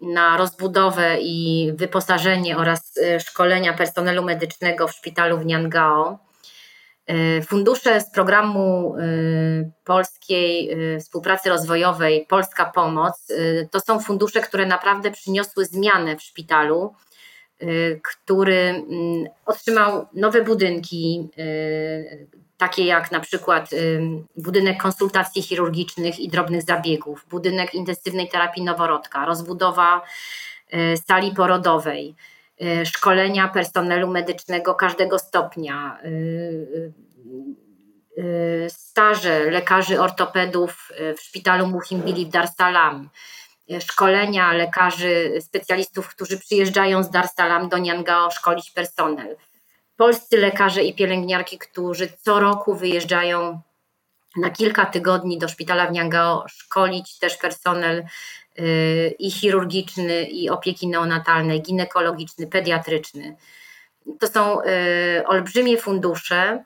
na 0.00 0.36
rozbudowę 0.36 1.16
i 1.20 1.70
wyposażenie 1.74 2.56
oraz 2.56 3.00
szkolenia 3.18 3.72
personelu 3.72 4.24
medycznego 4.24 4.88
w 4.88 4.92
szpitalu 4.92 5.38
w 5.38 5.46
Niangao 5.46 6.18
E, 6.18 6.33
fundusze 7.46 8.00
z 8.00 8.10
programu 8.10 8.96
e, 8.96 9.00
Polskiej 9.84 10.70
e, 10.70 11.00
Współpracy 11.00 11.48
Rozwojowej 11.48 12.26
Polska 12.28 12.64
Pomoc 12.64 13.32
to 13.70 13.80
są 13.80 14.00
fundusze, 14.00 14.40
które 14.40 14.66
naprawdę 14.66 15.10
przyniosły 15.10 15.64
zmianę 15.64 16.16
w 16.16 16.22
szpitalu, 16.22 16.94
który 18.02 18.58
mm, 18.58 18.84
otrzymał 19.46 20.06
nowe 20.14 20.42
budynki, 20.42 21.28
takie 22.56 22.84
jak 22.84 23.12
na 23.12 23.20
przykład 23.20 23.70
budynek 24.36 24.82
konsultacji 24.82 25.42
chirurgicznych 25.42 26.20
i 26.20 26.28
drobnych 26.28 26.62
zabiegów, 26.62 27.26
budynek 27.30 27.74
intensywnej 27.74 28.28
terapii 28.28 28.62
noworodka, 28.62 29.26
rozbudowa 29.26 30.02
sali 31.06 31.34
porodowej 31.34 32.14
szkolenia 32.84 33.48
personelu 33.48 34.10
medycznego 34.10 34.74
każdego 34.74 35.18
stopnia, 35.18 35.98
y, 36.04 36.92
y, 38.18 38.66
staże 38.68 39.50
lekarzy 39.50 40.00
ortopedów 40.00 40.92
w 41.16 41.20
szpitalu 41.20 41.66
Muhimbili 41.66 42.26
w 42.26 42.28
Dar 42.28 42.48
Salam, 42.48 43.10
szkolenia 43.80 44.52
lekarzy 44.52 45.38
specjalistów, 45.40 46.08
którzy 46.08 46.38
przyjeżdżają 46.38 47.02
z 47.02 47.10
Dar 47.10 47.28
Salam 47.28 47.68
do 47.68 47.78
Niangao 47.78 48.30
szkolić 48.30 48.70
personel. 48.70 49.36
Polscy 49.96 50.36
lekarze 50.36 50.84
i 50.84 50.94
pielęgniarki, 50.94 51.58
którzy 51.58 52.08
co 52.22 52.40
roku 52.40 52.74
wyjeżdżają 52.74 53.60
na 54.36 54.50
kilka 54.50 54.86
tygodni 54.86 55.38
do 55.38 55.48
szpitala 55.48 55.86
w 55.86 55.92
Niangao 55.92 56.44
szkolić 56.48 57.18
też 57.18 57.36
personel 57.36 58.04
i 59.18 59.30
chirurgiczny, 59.30 60.24
i 60.24 60.50
opieki 60.50 60.88
neonatalnej, 60.88 61.62
ginekologiczny, 61.62 62.46
pediatryczny. 62.46 63.36
To 64.20 64.26
są 64.26 64.62
y, 64.62 65.26
olbrzymie 65.26 65.78
fundusze, 65.78 66.64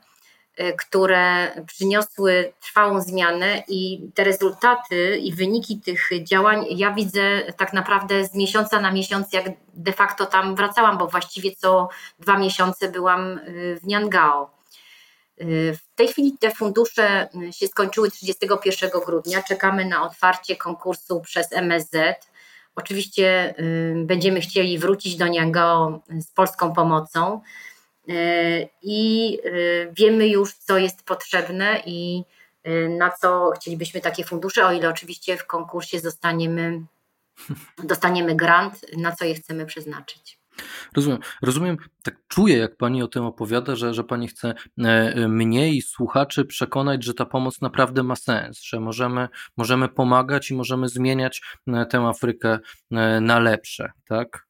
y, 0.59 0.73
które 0.73 1.51
przyniosły 1.67 2.53
trwałą 2.61 3.01
zmianę 3.01 3.63
i 3.67 4.09
te 4.15 4.23
rezultaty 4.23 5.17
i 5.17 5.33
wyniki 5.33 5.79
tych 5.79 6.09
działań 6.23 6.65
ja 6.69 6.93
widzę 6.93 7.41
tak 7.57 7.73
naprawdę 7.73 8.25
z 8.25 8.35
miesiąca 8.35 8.81
na 8.81 8.91
miesiąc, 8.91 9.33
jak 9.33 9.45
de 9.73 9.93
facto 9.93 10.25
tam 10.25 10.55
wracałam, 10.55 10.97
bo 10.97 11.07
właściwie 11.07 11.51
co 11.55 11.89
dwa 12.19 12.37
miesiące 12.37 12.91
byłam 12.91 13.37
y, 13.37 13.79
w 13.81 13.87
Niangao. 13.87 14.59
W 15.41 15.88
tej 15.99 16.07
chwili 16.07 16.37
te 16.37 16.51
fundusze 16.51 17.27
się 17.51 17.67
skończyły 17.67 18.11
31 18.11 18.89
grudnia. 19.05 19.43
Czekamy 19.43 19.85
na 19.85 20.03
otwarcie 20.03 20.55
konkursu 20.55 21.21
przez 21.21 21.53
MSZ. 21.53 21.95
Oczywiście 22.75 23.55
y, 23.59 24.05
będziemy 24.05 24.41
chcieli 24.41 24.79
wrócić 24.79 25.15
do 25.15 25.27
niego 25.27 26.01
z 26.19 26.31
polską 26.31 26.73
pomocą 26.73 27.41
y, 28.09 28.69
i 28.81 29.39
y, 29.45 29.93
wiemy 29.93 30.27
już, 30.27 30.53
co 30.53 30.77
jest 30.77 31.03
potrzebne 31.03 31.81
i 31.85 32.23
na 32.89 33.11
co 33.11 33.51
chcielibyśmy 33.55 34.01
takie 34.01 34.23
fundusze, 34.23 34.65
o 34.65 34.71
ile 34.71 34.89
oczywiście 34.89 35.37
w 35.37 35.45
konkursie 35.45 35.99
zostaniemy, 35.99 36.81
dostaniemy 37.83 38.35
grant, 38.35 38.85
na 38.97 39.11
co 39.11 39.25
je 39.25 39.35
chcemy 39.35 39.65
przeznaczyć. 39.65 40.38
Rozumiem. 40.95 41.19
Rozumiem, 41.41 41.77
tak 42.03 42.15
czuję, 42.27 42.57
jak 42.57 42.77
pani 42.77 43.03
o 43.03 43.07
tym 43.07 43.25
opowiada, 43.25 43.75
że, 43.75 43.93
że 43.93 44.03
pani 44.03 44.27
chce 44.27 44.53
e, 44.77 45.27
mnie 45.27 45.73
i 45.73 45.81
słuchaczy 45.81 46.45
przekonać, 46.45 47.03
że 47.03 47.13
ta 47.13 47.25
pomoc 47.25 47.61
naprawdę 47.61 48.03
ma 48.03 48.15
sens, 48.15 48.61
że 48.61 48.79
możemy, 48.79 49.27
możemy 49.57 49.87
pomagać 49.87 50.51
i 50.51 50.55
możemy 50.55 50.89
zmieniać 50.89 51.41
e, 51.67 51.85
tę 51.85 51.99
Afrykę 51.99 52.59
e, 52.91 53.21
na 53.21 53.39
lepsze, 53.39 53.91
tak? 54.07 54.49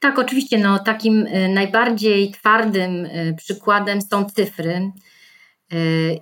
Tak, 0.00 0.18
oczywiście. 0.18 0.58
No, 0.58 0.78
takim 0.78 1.26
najbardziej 1.48 2.30
twardym 2.30 3.08
przykładem 3.36 4.02
są 4.02 4.24
cyfry. 4.24 4.92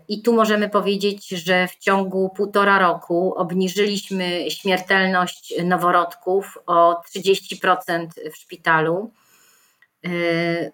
I 0.09 0.23
tu 0.23 0.33
możemy 0.33 0.69
powiedzieć, 0.69 1.29
że 1.29 1.69
w 1.69 1.77
ciągu 1.77 2.31
półtora 2.37 2.79
roku 2.79 3.35
obniżyliśmy 3.37 4.51
śmiertelność 4.51 5.55
noworodków 5.65 6.59
o 6.67 7.03
30% 7.17 8.07
w 8.33 8.37
szpitalu. 8.37 9.13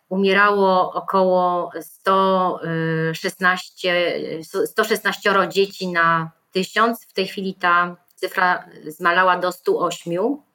Umierało 0.09 0.93
około 0.93 1.71
116, 1.81 4.43
116 4.67 5.31
dzieci 5.49 5.89
na 5.89 6.31
tysiąc. 6.53 7.05
W 7.05 7.13
tej 7.13 7.27
chwili 7.27 7.55
ta 7.55 7.97
cyfra 8.15 8.69
zmalała 8.87 9.39
do 9.39 9.53
108 9.53 10.48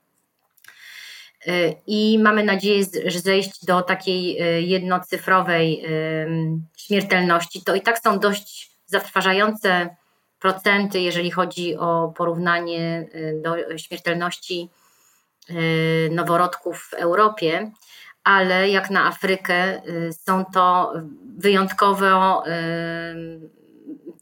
i 1.87 2.19
mamy 2.19 2.43
nadzieję, 2.43 2.85
że 3.05 3.19
zejść 3.19 3.65
do 3.65 3.81
takiej 3.81 4.41
e, 4.41 4.61
jednocyfrowej 4.61 5.85
śmiertelności. 6.77 7.63
To 7.63 7.75
i 7.75 7.81
tak 7.81 7.99
są 7.99 8.19
dość 8.19 8.71
zatrważające 8.85 9.95
procenty, 10.39 10.99
jeżeli 10.99 11.31
chodzi 11.31 11.77
o 11.77 12.13
porównanie 12.17 13.07
do 13.43 13.77
śmiertelności 13.77 14.69
noworodków 16.11 16.89
w 16.91 16.93
Europie, 16.93 17.71
ale 18.23 18.69
jak 18.69 18.89
na 18.89 19.07
Afrykę 19.07 19.81
są 20.25 20.45
to 20.45 20.93
wyjątkowo, 21.37 22.43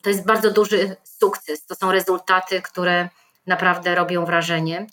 to 0.02 0.10
jest 0.10 0.26
bardzo 0.26 0.52
duży 0.52 0.96
sukces. 1.04 1.66
To 1.66 1.76
są 1.76 1.92
rezultaty, 1.92 2.62
które 2.62 3.10
naprawdę 3.48 3.96
robią 3.96 4.26
wrażenie. 4.26 4.88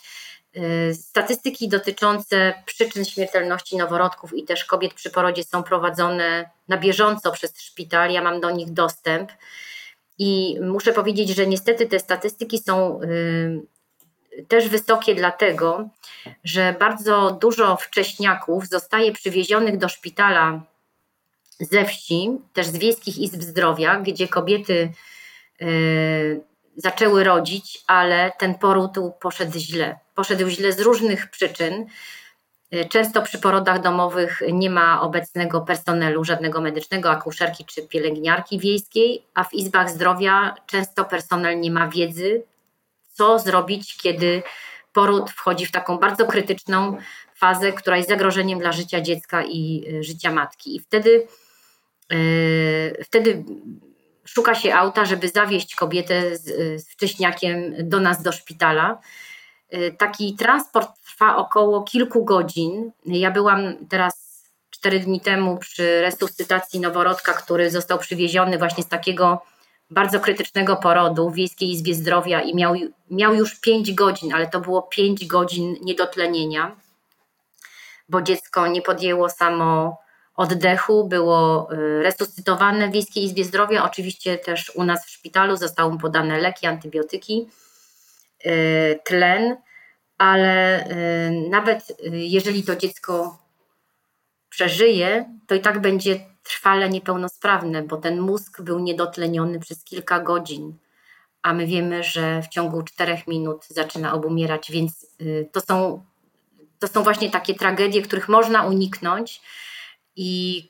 Y, 0.59 0.95
statystyki 0.95 1.69
dotyczące 1.69 2.55
przyczyn 2.67 3.05
śmiertelności 3.05 3.77
noworodków 3.77 4.37
i 4.37 4.45
też 4.45 4.65
kobiet 4.65 4.95
przy 4.95 5.11
porodzie 5.11 5.45
są 5.45 5.63
prowadzone 5.63 6.51
na 6.69 6.77
bieżąco 6.77 7.33
przez 7.33 7.61
szpital. 7.61 8.11
Ja 8.11 8.23
mam 8.23 8.41
do 8.41 8.51
nich 8.51 8.73
dostęp 8.73 9.33
i 10.19 10.59
muszę 10.61 10.93
powiedzieć, 10.93 11.29
że 11.29 11.47
niestety 11.47 11.87
te 11.87 11.99
statystyki 11.99 12.59
są 12.59 13.01
y, 13.03 14.47
też 14.49 14.69
wysokie, 14.69 15.15
dlatego 15.15 15.89
że 16.45 16.75
bardzo 16.81 17.31
dużo 17.31 17.77
wcześniaków 17.77 18.69
zostaje 18.69 19.13
przywiezionych 19.13 19.79
do 19.79 19.89
szpitala 19.89 20.63
ze 21.61 21.85
wsi, 21.85 22.31
też 22.53 22.67
z 22.67 22.77
wiejskich 22.77 23.19
izb 23.19 23.43
zdrowia, 23.43 24.01
gdzie 24.01 24.29
kobiety 24.29 24.93
y, 25.63 26.41
zaczęły 26.77 27.25
rodzić, 27.25 27.85
ale 27.87 28.33
ten 28.39 28.55
poród 28.55 28.91
poszedł 29.21 29.59
źle. 29.59 29.99
Poszedł 30.19 30.49
źle 30.49 30.73
z 30.73 30.81
różnych 30.81 31.31
przyczyn. 31.31 31.87
Często 32.91 33.23
przy 33.23 33.39
porodach 33.39 33.83
domowych 33.83 34.43
nie 34.53 34.71
ma 34.71 35.01
obecnego 35.01 35.61
personelu, 35.61 36.25
żadnego 36.25 36.61
medycznego, 36.61 37.11
akuszerki 37.11 37.65
czy 37.65 37.83
pielęgniarki 37.83 38.59
wiejskiej, 38.59 39.23
a 39.35 39.45
w 39.45 39.55
izbach 39.55 39.91
zdrowia 39.91 40.55
często 40.67 41.05
personel 41.05 41.61
nie 41.61 41.71
ma 41.71 41.89
wiedzy, 41.89 42.43
co 43.13 43.39
zrobić, 43.39 43.97
kiedy 43.97 44.43
poród 44.93 45.31
wchodzi 45.31 45.67
w 45.67 45.73
taką 45.73 45.99
bardzo 45.99 46.27
krytyczną 46.27 46.97
fazę, 47.35 47.73
która 47.73 47.97
jest 47.97 48.09
zagrożeniem 48.09 48.59
dla 48.59 48.73
życia 48.73 49.01
dziecka 49.01 49.43
i 49.45 49.85
y, 49.89 50.03
życia 50.05 50.33
matki. 50.33 50.77
I 50.77 50.81
wtedy, 50.81 51.27
yy, 52.11 53.05
wtedy 53.05 53.45
szuka 54.25 54.55
się 54.55 54.75
auta, 54.75 55.05
żeby 55.05 55.29
zawieźć 55.29 55.75
kobietę 55.75 56.37
z, 56.37 56.45
z 56.83 56.93
wcześniakiem 56.93 57.75
do 57.89 58.01
nas 58.01 58.23
do 58.23 58.33
szpitala. 58.33 59.01
Y, 59.75 59.95
taki 59.99 60.37
transport 60.37 60.91
trwa 61.05 61.37
około 61.37 61.83
kilku 61.83 62.25
godzin. 62.25 62.93
Ja 63.07 63.31
byłam 63.31 63.87
teraz 63.89 64.29
cztery 64.71 65.01
dni 65.01 65.21
temu 65.21 65.59
przy 65.59 66.01
resuscytacji 66.01 66.81
noworodka, 66.81 67.33
który 67.33 67.71
został 67.71 67.99
przywieziony 67.99 68.59
właśnie 68.59 68.83
z 68.85 68.89
takiego 68.89 69.43
bardzo 69.91 70.21
krytycznego 70.21 70.77
porodu 70.77 71.31
w 71.31 71.35
Wiejskiej 71.35 71.71
Izbie 71.71 71.95
Zdrowia 71.95 72.41
i 72.41 72.55
miał, 72.55 72.75
miał 73.11 73.35
już 73.35 73.61
pięć 73.61 73.95
godzin, 73.95 74.35
ale 74.35 74.47
to 74.47 74.61
było 74.61 74.83
pięć 74.83 75.27
godzin 75.27 75.77
niedotlenienia, 75.83 76.77
bo 78.09 78.23
dziecko 78.23 78.67
nie 78.67 78.83
podjęło 78.83 79.29
samo 79.29 79.99
oddechu, 80.37 81.09
było 81.09 81.69
y, 81.73 82.03
resuscytowane 82.03 82.89
w 82.89 82.93
Wiejskiej 82.93 83.25
Izbie 83.25 83.45
Zdrowia. 83.45 83.85
Oczywiście 83.85 84.39
też 84.39 84.73
u 84.75 84.85
nas 84.85 85.07
w 85.07 85.11
szpitalu 85.11 85.57
zostały 85.57 85.93
mu 85.93 85.99
podane 85.99 86.39
leki, 86.39 86.67
antybiotyki, 86.67 87.49
tlen, 89.05 89.57
ale 90.19 90.85
y, 90.87 91.49
nawet 91.51 91.97
jeżeli 92.13 92.63
to 92.63 92.77
dziecko 92.77 93.39
przeżyje, 94.49 95.35
to 95.47 95.55
i 95.55 95.61
tak 95.61 95.81
będzie 95.81 96.21
trwale 96.43 96.89
niepełnosprawne, 96.89 97.83
bo 97.83 97.97
ten 97.97 98.21
mózg 98.21 98.63
był 98.63 98.79
niedotleniony 98.79 99.61
przez 99.61 99.85
kilka 99.85 100.21
godzin, 100.21 100.75
a 101.43 101.55
my 101.55 101.67
wiemy, 101.67 102.03
że 102.03 102.43
w 102.43 102.49
ciągu 102.49 102.83
czterech 102.83 103.27
minut 103.27 103.67
zaczyna 103.69 104.15
obumierać, 104.15 104.71
więc 104.71 105.17
to 105.53 105.61
są, 105.61 106.05
to 106.79 106.89
są 106.89 107.03
właśnie 107.03 107.31
takie 107.31 107.55
tragedie, 107.55 108.03
których 108.03 108.29
można 108.29 108.63
uniknąć. 108.63 109.41
I 110.17 110.63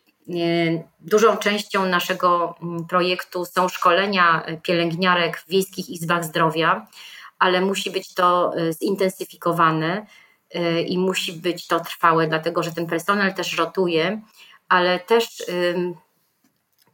dużą 1.01 1.37
częścią 1.37 1.87
naszego 1.87 2.55
mm, 2.63 2.87
projektu 2.87 3.45
są 3.45 3.69
szkolenia 3.69 4.47
pielęgniarek 4.63 5.39
w 5.39 5.49
wiejskich 5.49 5.91
izbach 5.91 6.25
zdrowia, 6.25 6.87
ale 7.39 7.61
musi 7.61 7.91
być 7.91 8.15
to 8.15 8.53
e, 8.57 8.73
zintensyfikowane 8.73 10.07
e, 10.51 10.83
i 10.83 10.99
musi 10.99 11.33
być 11.33 11.67
to 11.67 11.81
trwałe, 11.81 12.27
dlatego 12.27 12.63
że 12.63 12.73
ten 12.73 12.87
personel 12.87 13.35
też 13.35 13.59
rotuje, 13.59 14.21
ale 14.69 15.01
też 15.01 15.45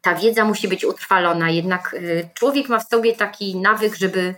ta 0.01 0.15
wiedza 0.15 0.45
musi 0.45 0.69
być 0.69 0.85
utrwalona. 0.85 1.51
Jednak 1.51 1.97
człowiek 2.35 2.69
ma 2.69 2.79
w 2.79 2.89
sobie 2.89 3.17
taki 3.17 3.57
nawyk, 3.57 3.97
żeby 3.97 4.35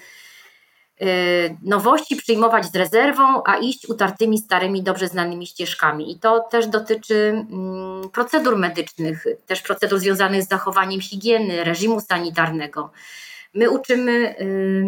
Y, 1.02 1.56
nowości 1.62 2.16
przyjmować 2.16 2.66
z 2.66 2.76
rezerwą, 2.76 3.42
a 3.46 3.56
iść 3.56 3.88
utartymi, 3.88 4.38
starymi, 4.38 4.82
dobrze 4.82 5.08
znanymi 5.08 5.46
ścieżkami. 5.46 6.12
I 6.12 6.18
to 6.18 6.40
też 6.40 6.66
dotyczy 6.66 7.44
mm, 7.50 8.10
procedur 8.10 8.56
medycznych, 8.56 9.24
też 9.46 9.62
procedur 9.62 9.98
związanych 9.98 10.42
z 10.42 10.48
zachowaniem 10.48 11.00
higieny, 11.00 11.64
reżimu 11.64 12.00
sanitarnego. 12.00 12.90
My 13.54 13.70
uczymy 13.70 14.36
y, 14.40 14.84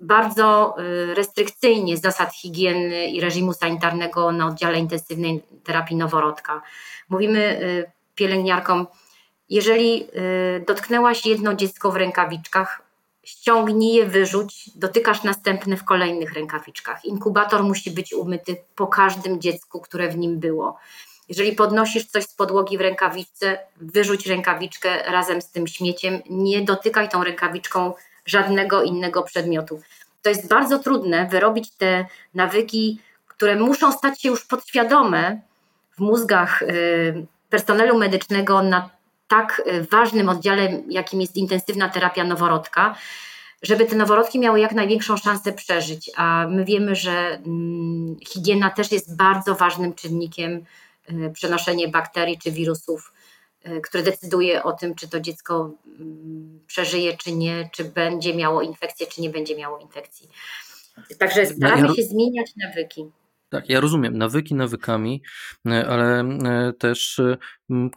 bardzo 0.00 0.76
y, 0.78 1.14
restrykcyjnie 1.14 1.96
zasad 1.96 2.34
higieny 2.34 3.06
i 3.06 3.20
reżimu 3.20 3.52
sanitarnego 3.52 4.32
na 4.32 4.46
oddziale 4.46 4.78
intensywnej 4.78 5.42
terapii 5.64 5.96
noworodka. 5.96 6.62
Mówimy 7.08 7.60
pielęgniarkom, 8.14 8.86
jeżeli 9.50 10.06
dotknęłaś 10.66 11.26
jedno 11.26 11.54
dziecko 11.54 11.92
w 11.92 11.96
rękawiczkach, 11.96 12.88
ściągnij 13.28 13.94
je, 13.94 14.06
wyrzuć, 14.06 14.70
dotykasz 14.74 15.22
następne 15.22 15.76
w 15.76 15.84
kolejnych 15.84 16.32
rękawiczkach. 16.32 17.04
Inkubator 17.04 17.64
musi 17.64 17.90
być 17.90 18.12
umyty 18.14 18.56
po 18.76 18.86
każdym 18.86 19.40
dziecku, 19.40 19.80
które 19.80 20.08
w 20.08 20.18
nim 20.18 20.38
było. 20.38 20.78
Jeżeli 21.28 21.52
podnosisz 21.52 22.06
coś 22.06 22.24
z 22.24 22.34
podłogi 22.34 22.78
w 22.78 22.80
rękawiczce, 22.80 23.58
wyrzuć 23.76 24.26
rękawiczkę 24.26 25.02
razem 25.02 25.42
z 25.42 25.50
tym 25.50 25.66
śmieciem, 25.66 26.20
nie 26.30 26.62
dotykaj 26.62 27.08
tą 27.08 27.24
rękawiczką 27.24 27.92
żadnego 28.28 28.82
innego 28.82 29.22
przedmiotu. 29.22 29.80
To 30.22 30.28
jest 30.28 30.48
bardzo 30.48 30.78
trudne 30.78 31.26
wyrobić 31.26 31.70
te 31.70 32.06
nawyki, 32.34 33.00
które 33.26 33.56
muszą 33.56 33.92
stać 33.92 34.22
się 34.22 34.28
już 34.28 34.44
podświadome 34.44 35.40
w 35.96 36.00
mózgach 36.00 36.62
y, 36.62 37.26
personelu 37.50 37.98
medycznego 37.98 38.62
na 38.62 38.90
tak 39.28 39.62
y, 39.66 39.86
ważnym 39.90 40.28
oddziale, 40.28 40.82
jakim 40.88 41.20
jest 41.20 41.36
intensywna 41.36 41.88
terapia 41.88 42.24
noworodka, 42.24 42.94
żeby 43.62 43.86
te 43.86 43.96
noworodki 43.96 44.38
miały 44.38 44.60
jak 44.60 44.72
największą 44.72 45.16
szansę 45.16 45.52
przeżyć. 45.52 46.10
A 46.16 46.46
my 46.50 46.64
wiemy, 46.64 46.96
że 46.96 47.12
mm, 47.46 48.16
higiena 48.28 48.70
też 48.70 48.92
jest 48.92 49.16
bardzo 49.16 49.54
ważnym 49.54 49.94
czynnikiem 49.94 50.64
y, 51.10 51.30
przenoszenia 51.34 51.88
bakterii 51.88 52.38
czy 52.38 52.50
wirusów, 52.50 53.12
który 53.82 54.02
decyduje 54.02 54.62
o 54.62 54.72
tym, 54.72 54.94
czy 54.94 55.08
to 55.08 55.20
dziecko 55.20 55.74
mm, 55.86 56.60
przeżyje, 56.66 57.16
czy 57.16 57.32
nie, 57.32 57.70
czy 57.72 57.84
będzie 57.84 58.34
miało 58.34 58.62
infekcję, 58.62 59.06
czy 59.06 59.20
nie 59.20 59.30
będzie 59.30 59.56
miało 59.56 59.78
infekcji. 59.78 60.28
Także 61.18 61.46
staramy 61.46 61.94
się 61.94 62.02
zmieniać 62.02 62.50
nawyki. 62.56 63.10
Tak, 63.48 63.68
ja 63.68 63.80
rozumiem, 63.80 64.18
nawyki 64.18 64.54
nawykami, 64.54 65.22
e, 65.66 65.88
ale 65.88 66.20
e, 66.20 66.72
też 66.78 67.20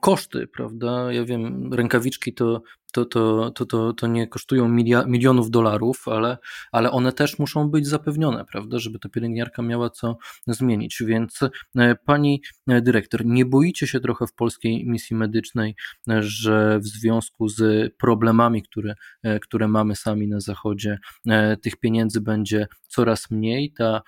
koszty, 0.01 0.47
prawda? 0.47 1.13
Ja 1.13 1.25
wiem, 1.25 1.73
rękawiczki 1.73 2.33
to 2.33 2.61
to, 2.91 3.05
to, 3.05 3.51
to, 3.51 3.65
to, 3.65 3.93
to 3.93 4.07
nie 4.07 4.27
kosztują 4.27 4.67
milionów 5.07 5.51
dolarów, 5.51 6.07
ale, 6.07 6.37
ale 6.71 6.91
one 6.91 7.11
też 7.13 7.39
muszą 7.39 7.69
być 7.69 7.87
zapewnione, 7.87 8.45
prawda, 8.45 8.79
żeby 8.79 8.99
ta 8.99 9.09
pielęgniarka 9.09 9.61
miała 9.61 9.89
co 9.89 10.17
zmienić. 10.47 11.03
Więc 11.05 11.39
e, 11.77 11.95
pani 11.95 12.41
dyrektor, 12.67 13.25
nie 13.25 13.45
boicie 13.45 13.87
się 13.87 13.99
trochę 13.99 14.27
w 14.27 14.33
polskiej 14.33 14.85
misji 14.85 15.15
medycznej, 15.15 15.75
że 16.19 16.79
w 16.79 16.87
związku 16.87 17.47
z 17.47 17.91
problemami, 17.97 18.63
które, 18.63 18.93
e, 19.23 19.39
które 19.39 19.67
mamy 19.67 19.95
sami 19.95 20.27
na 20.27 20.39
Zachodzie, 20.39 20.99
e, 21.27 21.57
tych 21.57 21.75
pieniędzy 21.75 22.21
będzie 22.21 22.67
coraz 22.87 23.31
mniej, 23.31 23.73
ta 23.73 24.01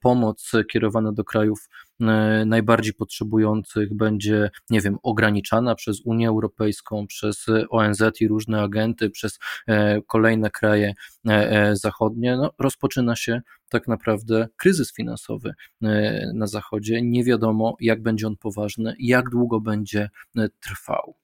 pomoc 0.00 0.52
kierowana 0.72 1.12
do 1.12 1.24
krajów 1.24 1.58
E, 1.58 1.89
najbardziej 2.46 2.94
potrzebujących 2.94 3.94
będzie, 3.94 4.50
nie 4.70 4.80
wiem, 4.80 4.98
ograniczana 5.02 5.74
przez 5.74 6.00
Unię 6.04 6.28
Europejską, 6.28 7.06
przez 7.06 7.46
ONZ 7.70 8.02
i 8.20 8.28
różne 8.28 8.62
agenty, 8.62 9.10
przez 9.10 9.38
e, 9.68 10.02
kolejne 10.02 10.50
kraje 10.50 10.94
e, 11.28 11.76
zachodnie, 11.76 12.36
no, 12.36 12.50
rozpoczyna 12.58 13.16
się 13.16 13.40
tak 13.68 13.88
naprawdę 13.88 14.48
kryzys 14.56 14.94
finansowy 14.94 15.54
na 16.34 16.46
Zachodzie. 16.46 17.02
Nie 17.02 17.24
wiadomo, 17.24 17.76
jak 17.80 18.02
będzie 18.02 18.26
on 18.26 18.36
poważny, 18.36 18.94
jak 18.98 19.30
długo 19.30 19.60
będzie 19.60 20.10
trwał. 20.60 21.19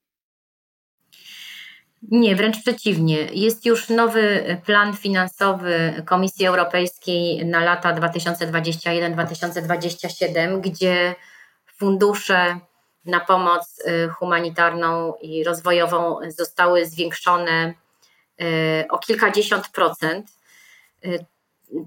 Nie, 2.03 2.37
wręcz 2.37 2.63
przeciwnie. 2.63 3.29
Jest 3.33 3.67
już 3.67 3.89
nowy 3.89 4.57
plan 4.67 4.97
finansowy 4.97 6.03
Komisji 6.07 6.47
Europejskiej 6.47 7.47
na 7.47 7.65
lata 7.65 7.95
2021-2027, 7.95 10.61
gdzie 10.61 11.15
fundusze 11.77 12.59
na 13.05 13.21
pomoc 13.21 13.83
y, 13.87 14.09
humanitarną 14.09 15.15
i 15.23 15.45
rozwojową 15.45 16.19
zostały 16.29 16.87
zwiększone 16.87 17.75
o 18.91 18.99
kilkadziesiąt 18.99 19.69
procent. 19.69 20.27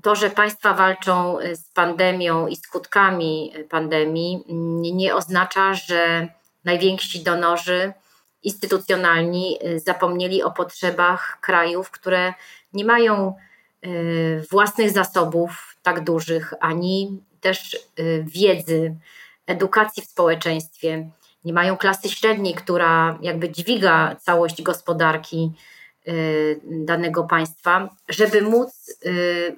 To, 0.02 0.16
że 0.16 0.30
państwa 0.30 0.74
walczą 0.74 1.38
z 1.54 1.70
pandemią 1.70 2.48
i 2.48 2.56
skutkami 2.56 3.54
pandemii, 3.70 4.44
nie 4.94 5.16
oznacza, 5.16 5.74
że 5.74 6.28
najwięksi 6.66 7.24
donorzy 7.24 7.94
instytucjonalni 8.44 9.60
zapomnieli 9.86 10.44
o 10.44 10.52
potrzebach 10.52 11.38
krajów, 11.42 11.92
które 11.92 12.34
nie 12.74 12.86
mają 12.86 13.34
własnych 14.52 14.92
zasobów 14.92 15.76
tak 15.84 16.04
dużych, 16.04 16.54
ani 16.60 17.22
też 17.42 17.78
wiedzy, 18.24 18.96
edukacji 19.48 20.04
w 20.04 20.10
społeczeństwie, 20.10 21.10
nie 21.46 21.54
mają 21.54 21.78
klasy 21.78 22.10
średniej, 22.10 22.54
która 22.54 23.20
jakby 23.22 23.50
dźwiga 23.50 24.16
całość 24.16 24.62
gospodarki 24.62 25.52
y, 26.08 26.62
danego 26.66 27.24
państwa, 27.24 27.90
żeby 28.10 28.42
móc 28.42 28.98
y, 29.06 29.56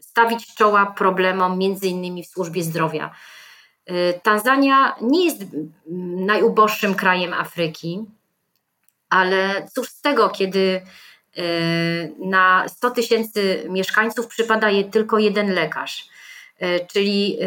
stawić 0.00 0.54
czoła 0.54 0.86
problemom, 0.86 1.58
między 1.58 1.88
innymi 1.88 2.24
w 2.24 2.28
służbie 2.28 2.62
zdrowia. 2.62 3.14
Y, 3.90 4.20
Tanzania 4.22 4.96
nie 5.00 5.24
jest 5.24 5.42
najuboższym 6.16 6.94
krajem 6.94 7.34
Afryki, 7.34 8.04
ale 9.10 9.66
cóż 9.74 9.88
z 9.88 10.00
tego, 10.00 10.28
kiedy 10.28 10.80
na 12.18 12.68
100 12.68 12.90
tysięcy 12.90 13.66
mieszkańców 13.68 14.26
przypada 14.26 14.70
je 14.70 14.84
tylko 14.84 15.18
jeden 15.18 15.54
lekarz. 15.54 16.08
Czyli 16.92 17.38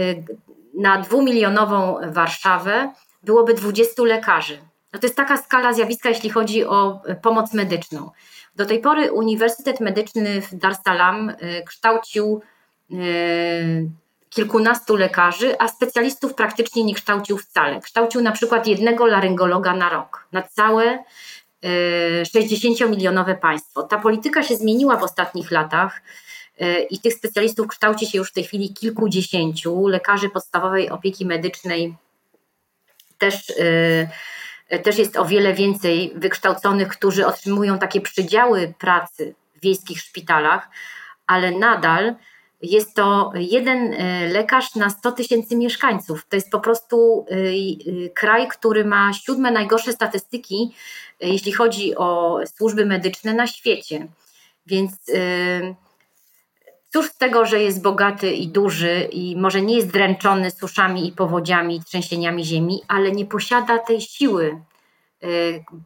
na 0.74 1.02
dwumilionową 1.02 1.98
Warszawę 2.12 2.94
byłoby 3.24 3.54
20 3.54 4.04
lekarzy. 4.04 4.58
No 4.94 5.00
to 5.00 5.06
jest 5.06 5.18
taka 5.18 5.38
skala 5.38 5.74
zjawiska, 5.74 6.10
jeśli 6.10 6.30
chodzi 6.30 6.66
o 6.66 7.02
pomoc 7.22 7.54
medyczną. 7.54 8.12
Do 8.56 8.66
tej 8.66 8.80
pory 8.80 9.12
Uniwersytet 9.12 9.80
Medyczny 9.80 10.42
w 10.42 10.56
Dar 10.56 10.72
es 10.72 10.78
Salaam 10.86 11.34
kształcił 11.66 12.42
kilkunastu 14.32 14.96
lekarzy, 14.96 15.60
a 15.60 15.68
specjalistów 15.68 16.34
praktycznie 16.34 16.84
nie 16.84 16.96
kształcił 16.96 17.38
wcale. 17.38 17.82
Kształcił 17.82 18.22
na 18.22 18.32
przykład 18.32 18.68
jednego 18.68 19.06
laryngologa 19.06 19.74
na 19.74 19.90
rok, 19.90 20.28
na 20.32 20.42
całe 20.42 21.04
60-milionowe 22.24 23.36
państwo. 23.36 23.84
Ta 23.84 23.98
polityka 23.98 24.44
się 24.44 24.56
zmieniła 24.56 24.98
w 24.98 25.04
ostatnich 25.04 25.52
latach. 25.52 26.02
I 26.90 27.00
tych 27.00 27.14
specjalistów 27.14 27.68
kształci 27.68 28.08
się 28.08 28.18
już 28.18 28.30
w 28.30 28.34
tej 28.34 28.44
chwili 28.44 28.74
kilkudziesięciu. 28.74 29.88
Lekarzy 29.88 30.30
podstawowej 30.30 30.90
opieki 30.90 31.26
medycznej 31.26 31.96
też, 33.18 33.50
y, 33.50 34.80
też 34.84 34.98
jest 34.98 35.18
o 35.18 35.26
wiele 35.26 35.54
więcej 35.54 36.14
wykształconych, 36.16 36.88
którzy 36.88 37.26
otrzymują 37.26 37.80
takie 37.80 38.02
przydziały 38.02 38.74
pracy 38.80 39.36
w 39.56 39.62
wiejskich 39.62 40.00
szpitalach, 40.00 40.70
ale 41.28 41.52
nadal 41.52 42.16
jest 42.62 42.94
to 42.94 43.32
jeden 43.36 43.94
y, 43.94 44.30
lekarz 44.34 44.76
na 44.76 44.90
100 44.90 45.12
tysięcy 45.12 45.56
mieszkańców. 45.56 46.26
To 46.30 46.36
jest 46.36 46.50
po 46.50 46.60
prostu 46.60 47.26
y, 47.32 48.10
kraj, 48.14 48.48
który 48.48 48.86
ma 48.86 49.14
siódme 49.14 49.52
najgorsze 49.52 49.94
statystyki, 49.94 50.76
jeśli 51.20 51.52
chodzi 51.52 51.96
o 51.96 52.40
służby 52.56 52.86
medyczne 52.86 53.34
na 53.34 53.48
świecie. 53.48 54.08
Więc 54.66 54.92
Cóż 56.94 57.06
z 57.06 57.18
tego, 57.18 57.46
że 57.46 57.60
jest 57.60 57.82
bogaty 57.82 58.32
i 58.32 58.48
duży 58.48 59.08
i 59.12 59.36
może 59.36 59.62
nie 59.62 59.76
jest 59.76 59.92
dręczony 59.92 60.52
suszami 60.52 61.08
i 61.08 61.12
powodziami 61.12 61.76
i 61.76 61.84
trzęsieniami 61.84 62.46
ziemi, 62.46 62.82
ale 62.88 63.12
nie 63.12 63.26
posiada 63.26 63.80
tej 63.80 64.02
siły 64.02 64.62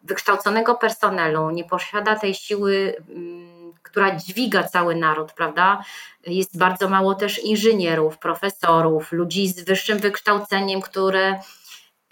wykształconego 0.04 0.76
personelu, 0.76 1.50
nie 1.50 1.64
posiada 1.64 2.16
tej 2.16 2.34
siły, 2.34 2.96
mm, 3.10 3.55
która 3.86 4.16
dźwiga 4.16 4.64
cały 4.64 4.96
naród, 4.96 5.34
prawda? 5.34 5.84
Jest 6.28 6.58
bardzo 6.58 6.90
mało 6.90 7.16
też 7.16 7.44
inżynierów, 7.44 8.18
profesorów, 8.18 9.12
ludzi 9.12 9.48
z 9.48 9.64
wyższym 9.64 10.00
wykształceniem, 10.00 10.82
które, 10.82 11.40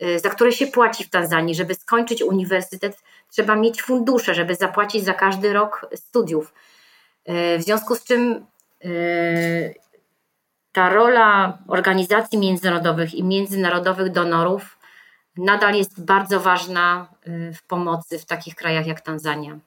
y, 0.01 0.19
za 0.19 0.29
które 0.29 0.51
się 0.51 0.67
płaci 0.67 1.03
w 1.03 1.09
Tanzanii. 1.09 1.55
Żeby 1.55 1.75
skończyć 1.75 2.21
uniwersytet, 2.21 2.97
trzeba 3.31 3.55
mieć 3.55 3.81
fundusze, 3.81 4.35
żeby 4.35 4.55
zapłacić 4.55 5.05
za 5.05 5.13
każdy 5.13 5.53
rok 5.53 5.85
studiów. 5.95 6.53
Y, 7.29 7.57
w 7.57 7.63
związku 7.63 7.95
z 7.95 8.03
czym 8.03 8.45
ta 10.71 10.89
rola 10.89 11.57
organizacji 11.67 12.39
międzynarodowych 12.39 13.13
i 13.13 13.23
międzynarodowych 13.23 14.11
donorów 14.11 14.77
nadal 15.37 15.75
jest 15.75 16.05
bardzo 16.05 16.39
ważna 16.39 17.07
y, 17.27 17.53
w 17.53 17.63
pomocy 17.63 18.19
w 18.19 18.25
takich 18.25 18.55
krajach 18.55 18.87
jak 18.87 19.01
Tanzania. 19.01 19.59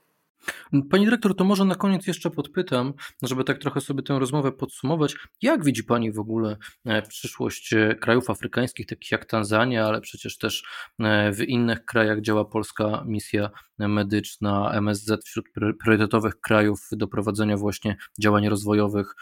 Pani 0.89 1.05
dyrektor, 1.05 1.35
to 1.35 1.43
może 1.43 1.65
na 1.65 1.75
koniec 1.75 2.07
jeszcze 2.07 2.29
podpytam, 2.29 2.93
żeby 3.21 3.43
tak 3.43 3.57
trochę 3.57 3.81
sobie 3.81 4.03
tę 4.03 4.19
rozmowę 4.19 4.51
podsumować. 4.51 5.15
Jak 5.41 5.63
widzi 5.63 5.83
Pani 5.83 6.11
w 6.11 6.19
ogóle 6.19 6.57
e, 6.85 7.01
przyszłość 7.01 7.73
e, 7.73 7.95
krajów 7.95 8.29
afrykańskich, 8.29 8.85
takich 8.85 9.11
jak 9.11 9.25
Tanzania, 9.25 9.85
ale 9.85 10.01
przecież 10.01 10.37
też 10.37 10.63
e, 10.99 11.31
w 11.31 11.41
innych 11.41 11.85
krajach 11.85 12.21
działa 12.21 12.45
polska 12.45 13.03
misja 13.07 13.49
medyczna, 13.77 14.71
MSZ 14.73 15.25
wśród 15.25 15.45
priorytetowych 15.83 16.39
krajów 16.41 16.79
do 16.91 17.07
prowadzenia 17.07 17.57
właśnie 17.57 17.97
działań 18.21 18.49
rozwojowych. 18.49 19.13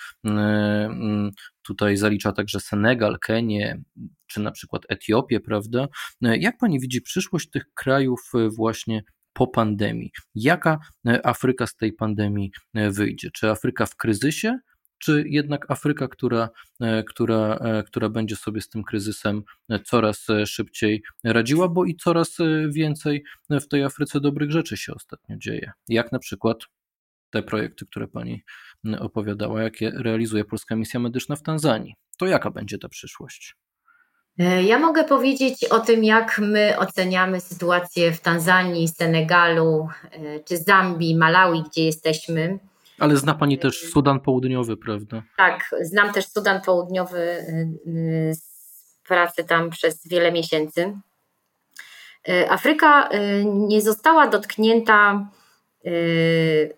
Tutaj 1.62 1.98
zalicza 1.98 2.32
także 2.32 2.60
Senegal, 2.60 3.20
Kenię, 3.20 3.82
czy 4.28 4.42
na 4.42 4.52
przykład 4.52 4.84
Etiopię, 4.90 5.40
prawda? 5.40 5.88
Jak 6.22 6.58
Pani 6.58 6.80
widzi 6.80 7.02
przyszłość 7.02 7.50
tych 7.50 7.74
krajów 7.74 8.32
właśnie 8.56 9.04
po 9.36 9.48
pandemii. 9.48 10.12
Jaka 10.36 10.80
e, 11.08 11.26
Afryka 11.26 11.68
z 11.68 11.76
tej 11.76 11.94
pandemii 11.94 12.52
e, 12.74 12.92
wyjdzie? 12.92 13.30
Czy 13.32 13.50
Afryka 13.50 13.86
w 13.86 13.96
kryzysie, 13.96 14.60
czy 14.98 15.24
jednak 15.28 15.72
Afryka, 15.72 16.08
która, 16.08 16.50
e, 16.82 17.04
która, 17.04 17.60
która 17.88 18.10
będzie 18.10 18.36
sobie 18.36 18.62
z 18.62 18.70
tym 18.70 18.84
kryzysem 18.84 19.44
coraz 19.86 20.28
szybciej 20.46 21.04
radziła, 21.24 21.70
bo 21.70 21.86
i 21.86 21.96
coraz 21.96 22.38
więcej 22.70 23.24
w 23.50 23.68
tej 23.68 23.84
Afryce 23.84 24.20
dobrych 24.20 24.52
rzeczy 24.52 24.78
się 24.78 24.94
ostatnio 24.94 25.38
dzieje. 25.38 25.72
Jak 25.88 26.12
na 26.12 26.20
przykład 26.20 26.58
te 27.30 27.44
projekty, 27.44 27.86
które 27.86 28.08
pani 28.08 28.44
opowiadała, 29.00 29.64
jakie 29.64 29.92
realizuje 29.92 30.46
Polska 30.46 30.76
Misja 30.76 31.00
Medyczna 31.00 31.36
w 31.36 31.44
Tanzanii. 31.44 31.94
To 32.18 32.28
jaka 32.28 32.52
będzie 32.52 32.78
ta 32.78 32.90
przyszłość? 32.90 33.56
E, 34.40 34.64
ja 34.64 34.80
mogę 34.80 35.04
powiedzieć 35.04 35.66
o 35.66 35.80
tym, 35.80 36.04
jak 36.04 36.40
my 36.40 36.78
oceniamy 36.78 37.42
sytuację 37.42 38.12
w 38.12 38.22
Tanzanii, 38.22 38.88
Senegalu, 38.88 39.88
e, 40.12 40.40
czy 40.40 40.58
Zambii, 40.58 41.18
Malawi, 41.18 41.64
gdzie 41.70 41.86
jesteśmy. 41.86 42.60
Ale 43.00 43.18
zna 43.18 43.34
Pani 43.34 43.60
też 43.60 43.80
Sudan 43.80 44.20
Południowy, 44.20 44.78
prawda? 44.78 45.24
Tak, 45.38 45.76
znam 45.82 46.14
też 46.14 46.28
Sudan 46.28 46.62
Południowy 46.62 47.46
z 48.32 48.40
e, 48.40 49.08
pracy 49.08 49.44
tam 49.44 49.70
przez 49.70 50.08
wiele 50.08 50.32
miesięcy. 50.32 50.98
Afryka 52.50 53.10
nie 53.46 53.82
została 53.82 54.28
dotknięta 54.28 55.28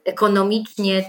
ekonomicznie 0.05 1.03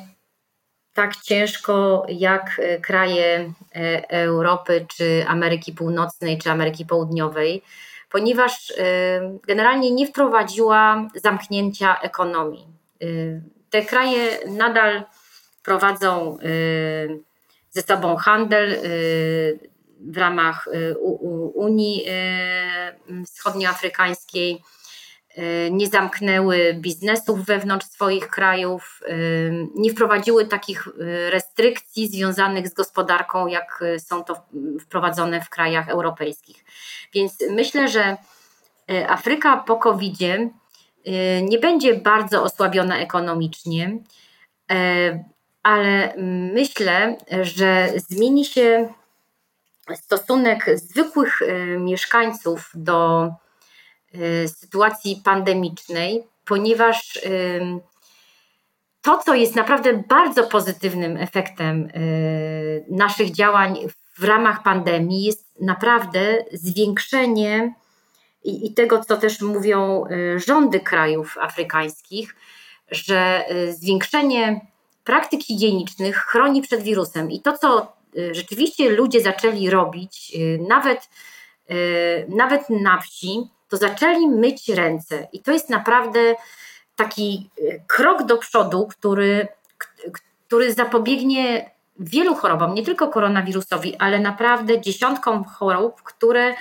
tak 0.99 1.17
ciężko 1.17 2.07
jak 2.09 2.59
e, 2.59 2.81
kraje 2.81 3.53
e, 3.75 4.11
Europy, 4.11 4.87
czy 4.97 5.25
Ameryki 5.29 5.73
Północnej, 5.73 6.39
czy 6.39 6.51
Ameryki 6.51 6.87
Południowej, 6.87 7.63
ponieważ 8.11 8.71
e, 8.71 9.39
generalnie 9.47 9.91
nie 9.91 10.07
wprowadziła 10.07 11.09
zamknięcia 11.15 12.01
ekonomii. 12.01 12.67
Te 13.71 13.83
kraje 13.83 14.39
nadal 14.49 15.03
prowadzą 15.65 16.39
ze 17.71 17.83
sobą 17.83 18.17
handel 18.17 18.77
w 20.01 20.17
ramach 20.17 20.69
Unii 21.55 22.05
Wschodnioafrykańskiej 23.27 24.63
nie 25.71 25.87
zamknęły 25.87 26.75
biznesów 26.75 27.45
wewnątrz 27.45 27.87
swoich 27.87 28.29
krajów, 28.29 29.03
y, 29.09 29.69
nie 29.75 29.91
wprowadziły 29.91 30.47
takich 30.47 30.87
y, 30.87 31.31
restrykcji 31.31 32.09
związanych 32.09 32.69
z 32.69 32.75
gospodarką, 32.75 33.47
jak 33.47 33.85
są 33.99 34.25
to 34.25 34.43
wprowadzone 34.81 35.41
w 35.41 35.49
krajach 35.49 35.89
europejskich. 35.89 36.65
Więc 37.15 37.39
myślę, 37.51 37.89
że 37.89 38.17
Afryka 39.09 39.57
po 39.57 39.77
covid 39.77 40.19
nie 41.43 41.59
będzie 41.59 41.95
bardzo 41.95 42.43
osłabiona 42.43 42.99
ekonomicznie, 42.99 43.99
ale 45.63 46.15
myślę, 46.55 47.17
że 47.43 47.89
zmieni 47.97 48.45
się 48.45 48.89
stosunek 49.95 50.79
zwykłych 50.79 51.41
mieszkańców 51.79 52.71
do 52.75 53.29
Y, 53.29 53.48
sytuacji 54.47 55.21
pandemicznej, 55.25 56.25
ponieważ 56.45 57.17
y, 57.17 57.61
to, 59.03 59.19
co 59.19 59.35
jest 59.35 59.57
naprawdę 59.57 60.03
bardzo 60.09 60.45
pozytywnym 60.45 61.17
efektem 61.17 61.83
y, 61.87 62.85
naszych 62.89 63.31
działań 63.31 63.79
w 64.19 64.25
ramach 64.25 64.63
pandemii, 64.63 65.25
jest 65.25 65.61
naprawdę 65.61 66.45
zwiększenie 66.53 67.75
i, 68.45 68.75
tego, 68.75 69.05
co 69.05 69.17
też 69.17 69.41
mówią 69.41 70.05
rządy 70.37 70.81
krajów 70.81 71.39
afrykańskich, 71.41 72.37
że 72.91 73.45
zwiększenie 73.71 74.61
praktyk 75.05 75.43
higienicznych 75.43 76.17
chroni 76.17 76.63
przed 76.63 76.83
wirusem. 76.83 77.31
I 77.31 77.41
to, 77.41 77.59
co 77.59 77.93
rzeczywiście 78.33 78.91
ludzie 78.91 79.21
zaczęli 79.21 79.71
robić, 79.71 80.37
nawet, 80.69 81.09
nawet 82.29 82.71
na 82.71 83.01
wsi, 83.01 83.51
to 83.69 83.77
zaczęli 83.77 84.29
myć 84.29 84.69
ręce. 84.69 85.29
I 85.33 85.43
to 85.43 85.53
jest 85.53 85.71
naprawdę 85.71 86.21
taki 86.97 87.51
krok 87.87 88.23
do 88.23 88.39
przodu, 88.39 88.87
który, 88.87 89.49
który 90.47 90.73
zapobiegnie 90.75 91.71
wielu 91.99 92.35
chorobom, 92.35 92.75
nie 92.75 92.83
tylko 92.83 93.09
koronawirusowi, 93.09 93.97
ale 93.97 94.21
naprawdę 94.21 94.81
dziesiątkom 94.81 95.45
chorób, 95.45 96.03
które 96.03 96.55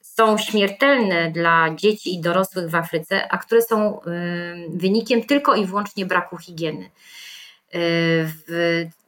są 0.00 0.38
śmiertelne 0.38 1.30
dla 1.30 1.74
dzieci 1.74 2.14
i 2.14 2.20
dorosłych 2.20 2.70
w 2.70 2.74
Afryce, 2.74 3.28
a 3.32 3.38
które 3.38 3.62
są 3.62 4.00
wynikiem 4.68 5.22
tylko 5.22 5.54
i 5.54 5.66
wyłącznie 5.66 6.06
braku 6.06 6.36
higieny. 6.36 6.90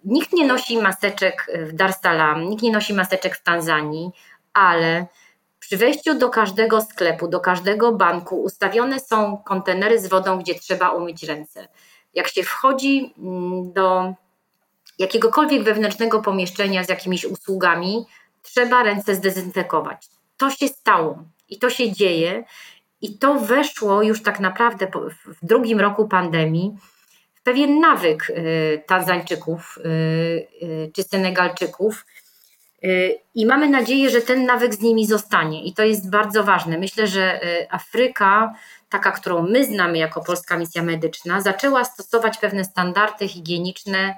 Nikt 0.04 0.32
nie 0.32 0.46
nosi 0.46 0.78
maseczek 0.78 1.46
w 1.54 1.72
Dar 1.72 1.90
es 1.90 2.00
Salaam, 2.02 2.50
nikt 2.50 2.62
nie 2.62 2.72
nosi 2.72 2.94
maseczek 2.94 3.36
w 3.36 3.42
Tanzanii, 3.42 4.10
ale 4.52 5.06
przy 5.70 5.76
wejściu 5.76 6.14
do 6.14 6.28
każdego 6.28 6.80
sklepu, 6.80 7.28
do 7.28 7.40
każdego 7.40 7.92
banku 7.92 8.42
ustawione 8.42 9.00
są 9.00 9.36
kontenery 9.36 10.00
z 10.00 10.06
wodą, 10.06 10.38
gdzie 10.38 10.54
trzeba 10.54 10.90
umyć 10.90 11.22
ręce. 11.22 11.68
Jak 12.14 12.28
się 12.28 12.42
wchodzi 12.42 13.14
mm, 13.18 13.72
do 13.72 14.14
jakiegokolwiek 14.98 15.62
wewnętrznego 15.62 16.22
pomieszczenia 16.22 16.84
z 16.84 16.88
jakimiś 16.88 17.24
usługami, 17.24 18.06
trzeba 18.42 18.82
ręce 18.82 19.14
zdezynfekować. 19.14 20.06
To 20.36 20.50
się 20.50 20.68
stało 20.68 21.24
i 21.48 21.58
to 21.58 21.70
się 21.70 21.92
dzieje, 21.92 22.44
i 23.00 23.18
to 23.18 23.34
weszło 23.34 24.02
już 24.02 24.22
tak 24.22 24.40
naprawdę 24.40 24.86
w 25.42 25.46
drugim 25.46 25.80
roku 25.80 26.08
pandemii 26.08 26.76
w 27.34 27.42
pewien 27.42 27.80
nawyk 27.80 28.30
y, 28.30 28.82
Tanzańczyków 28.86 29.78
y, 29.78 29.88
y, 30.62 30.90
czy 30.94 31.02
Senegalczyków. 31.02 32.06
I 33.34 33.46
mamy 33.46 33.68
nadzieję, 33.68 34.10
że 34.10 34.20
ten 34.20 34.46
nawyk 34.46 34.74
z 34.74 34.80
nimi 34.80 35.06
zostanie, 35.06 35.64
i 35.64 35.74
to 35.74 35.82
jest 35.82 36.10
bardzo 36.10 36.44
ważne. 36.44 36.78
Myślę, 36.78 37.06
że 37.06 37.40
Afryka, 37.70 38.54
taka, 38.90 39.10
którą 39.10 39.42
my 39.42 39.64
znamy 39.64 39.98
jako 39.98 40.20
Polska 40.24 40.56
Misja 40.56 40.82
Medyczna, 40.82 41.40
zaczęła 41.40 41.84
stosować 41.84 42.38
pewne 42.38 42.64
standardy 42.64 43.28
higieniczne 43.28 44.14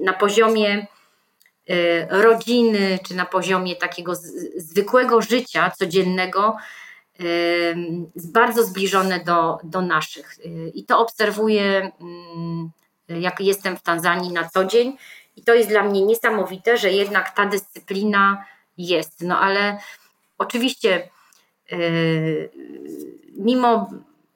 na 0.00 0.12
poziomie 0.12 0.86
y, 1.70 2.06
rodziny, 2.10 2.98
czy 3.08 3.14
na 3.14 3.24
poziomie 3.24 3.76
takiego 3.76 4.14
zwykłego 4.56 5.22
życia 5.22 5.72
codziennego, 5.78 6.56
y, 7.20 7.74
bardzo 8.16 8.64
zbliżone 8.64 9.20
do, 9.24 9.58
do 9.64 9.82
naszych. 9.82 10.38
Y, 10.38 10.72
I 10.74 10.84
to 10.84 10.98
obserwuję, 10.98 11.92
mm, 12.00 12.70
jak 13.08 13.40
jestem 13.40 13.76
w 13.76 13.82
Tanzanii 13.82 14.32
na 14.32 14.48
co 14.48 14.64
dzień. 14.64 14.96
I 15.36 15.42
to 15.42 15.54
jest 15.54 15.68
dla 15.68 15.82
mnie 15.82 16.06
niesamowite, 16.06 16.76
że 16.76 16.90
jednak 16.90 17.30
ta 17.30 17.46
dyscyplina 17.46 18.44
jest. 18.78 19.20
No 19.20 19.38
ale 19.38 19.78
oczywiście, 20.38 21.08
mimo 23.36 23.90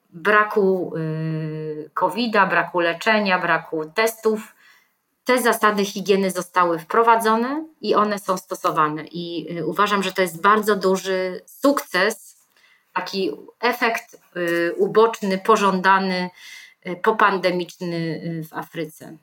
braku 0.09 0.93
COVID-a, 1.93 2.47
braku 2.47 2.79
leczenia, 2.79 3.39
braku 3.39 3.91
testów, 3.95 4.55
te 5.27 5.41
zasady 5.41 5.85
higieny 5.85 6.31
zostały 6.31 6.79
wprowadzone 6.79 7.65
i 7.81 7.95
one 7.95 8.19
są 8.19 8.37
stosowane. 8.37 9.03
I 9.11 9.57
y, 9.57 9.65
uważam, 9.65 10.03
że 10.03 10.11
to 10.11 10.21
jest 10.21 10.41
bardzo 10.41 10.75
duży 10.75 11.41
sukces, 11.45 12.37
taki 12.93 13.31
efekt 13.59 14.17
y, 14.37 14.73
uboczny, 14.77 15.37
pożądany, 15.37 16.29
y, 16.87 16.95
popandemiczny 16.95 18.21
w 18.49 18.53
Afryce. 18.53 19.17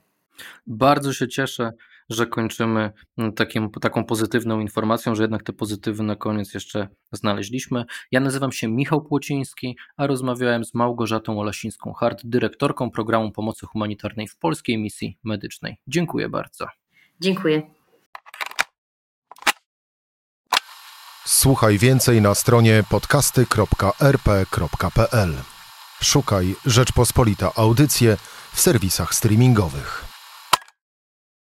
Bardzo 0.67 1.13
się 1.13 1.27
cieszę, 1.27 1.71
że 2.09 2.27
kończymy 2.27 2.91
mm, 3.17 3.33
takim, 3.33 3.69
taką 3.69 4.03
pozytywną 4.03 4.59
informacją, 4.59 5.15
że 5.15 5.23
jednak 5.23 5.43
te 5.43 5.53
pozytywy 5.53 6.03
na 6.03 6.15
koniec 6.15 6.53
jeszcze 6.53 6.87
znaleźliśmy. 7.11 7.85
Ja 8.11 8.19
nazywam 8.19 8.51
się 8.51 8.67
Michał 8.67 9.01
Płociński, 9.01 9.77
a 9.97 10.07
rozmawiałem 10.07 10.65
z 10.65 10.73
Małgorzatą 10.73 11.39
Olasińską-Hart, 11.39 12.21
dyrektorką 12.23 12.91
programu 12.91 13.31
pomocy 13.31 13.65
humanitarnej 13.65 14.27
w 14.27 14.37
Polskiej 14.37 14.77
Misji 14.77 15.17
Medycznej. 15.23 15.77
Dziękuję 15.87 16.29
bardzo. 16.29 16.67
Dziękuję. 17.21 17.61
Słuchaj 21.25 21.77
więcej 21.77 22.21
na 22.21 22.35
stronie 22.35 22.83
podcasty.rp.pl. 22.89 25.33
Szukaj 26.01 26.55
Rzeczpospolita 26.65 27.51
Audycje 27.55 28.17
w 28.53 28.61
serwisach 28.61 29.15
streamingowych. 29.15 30.14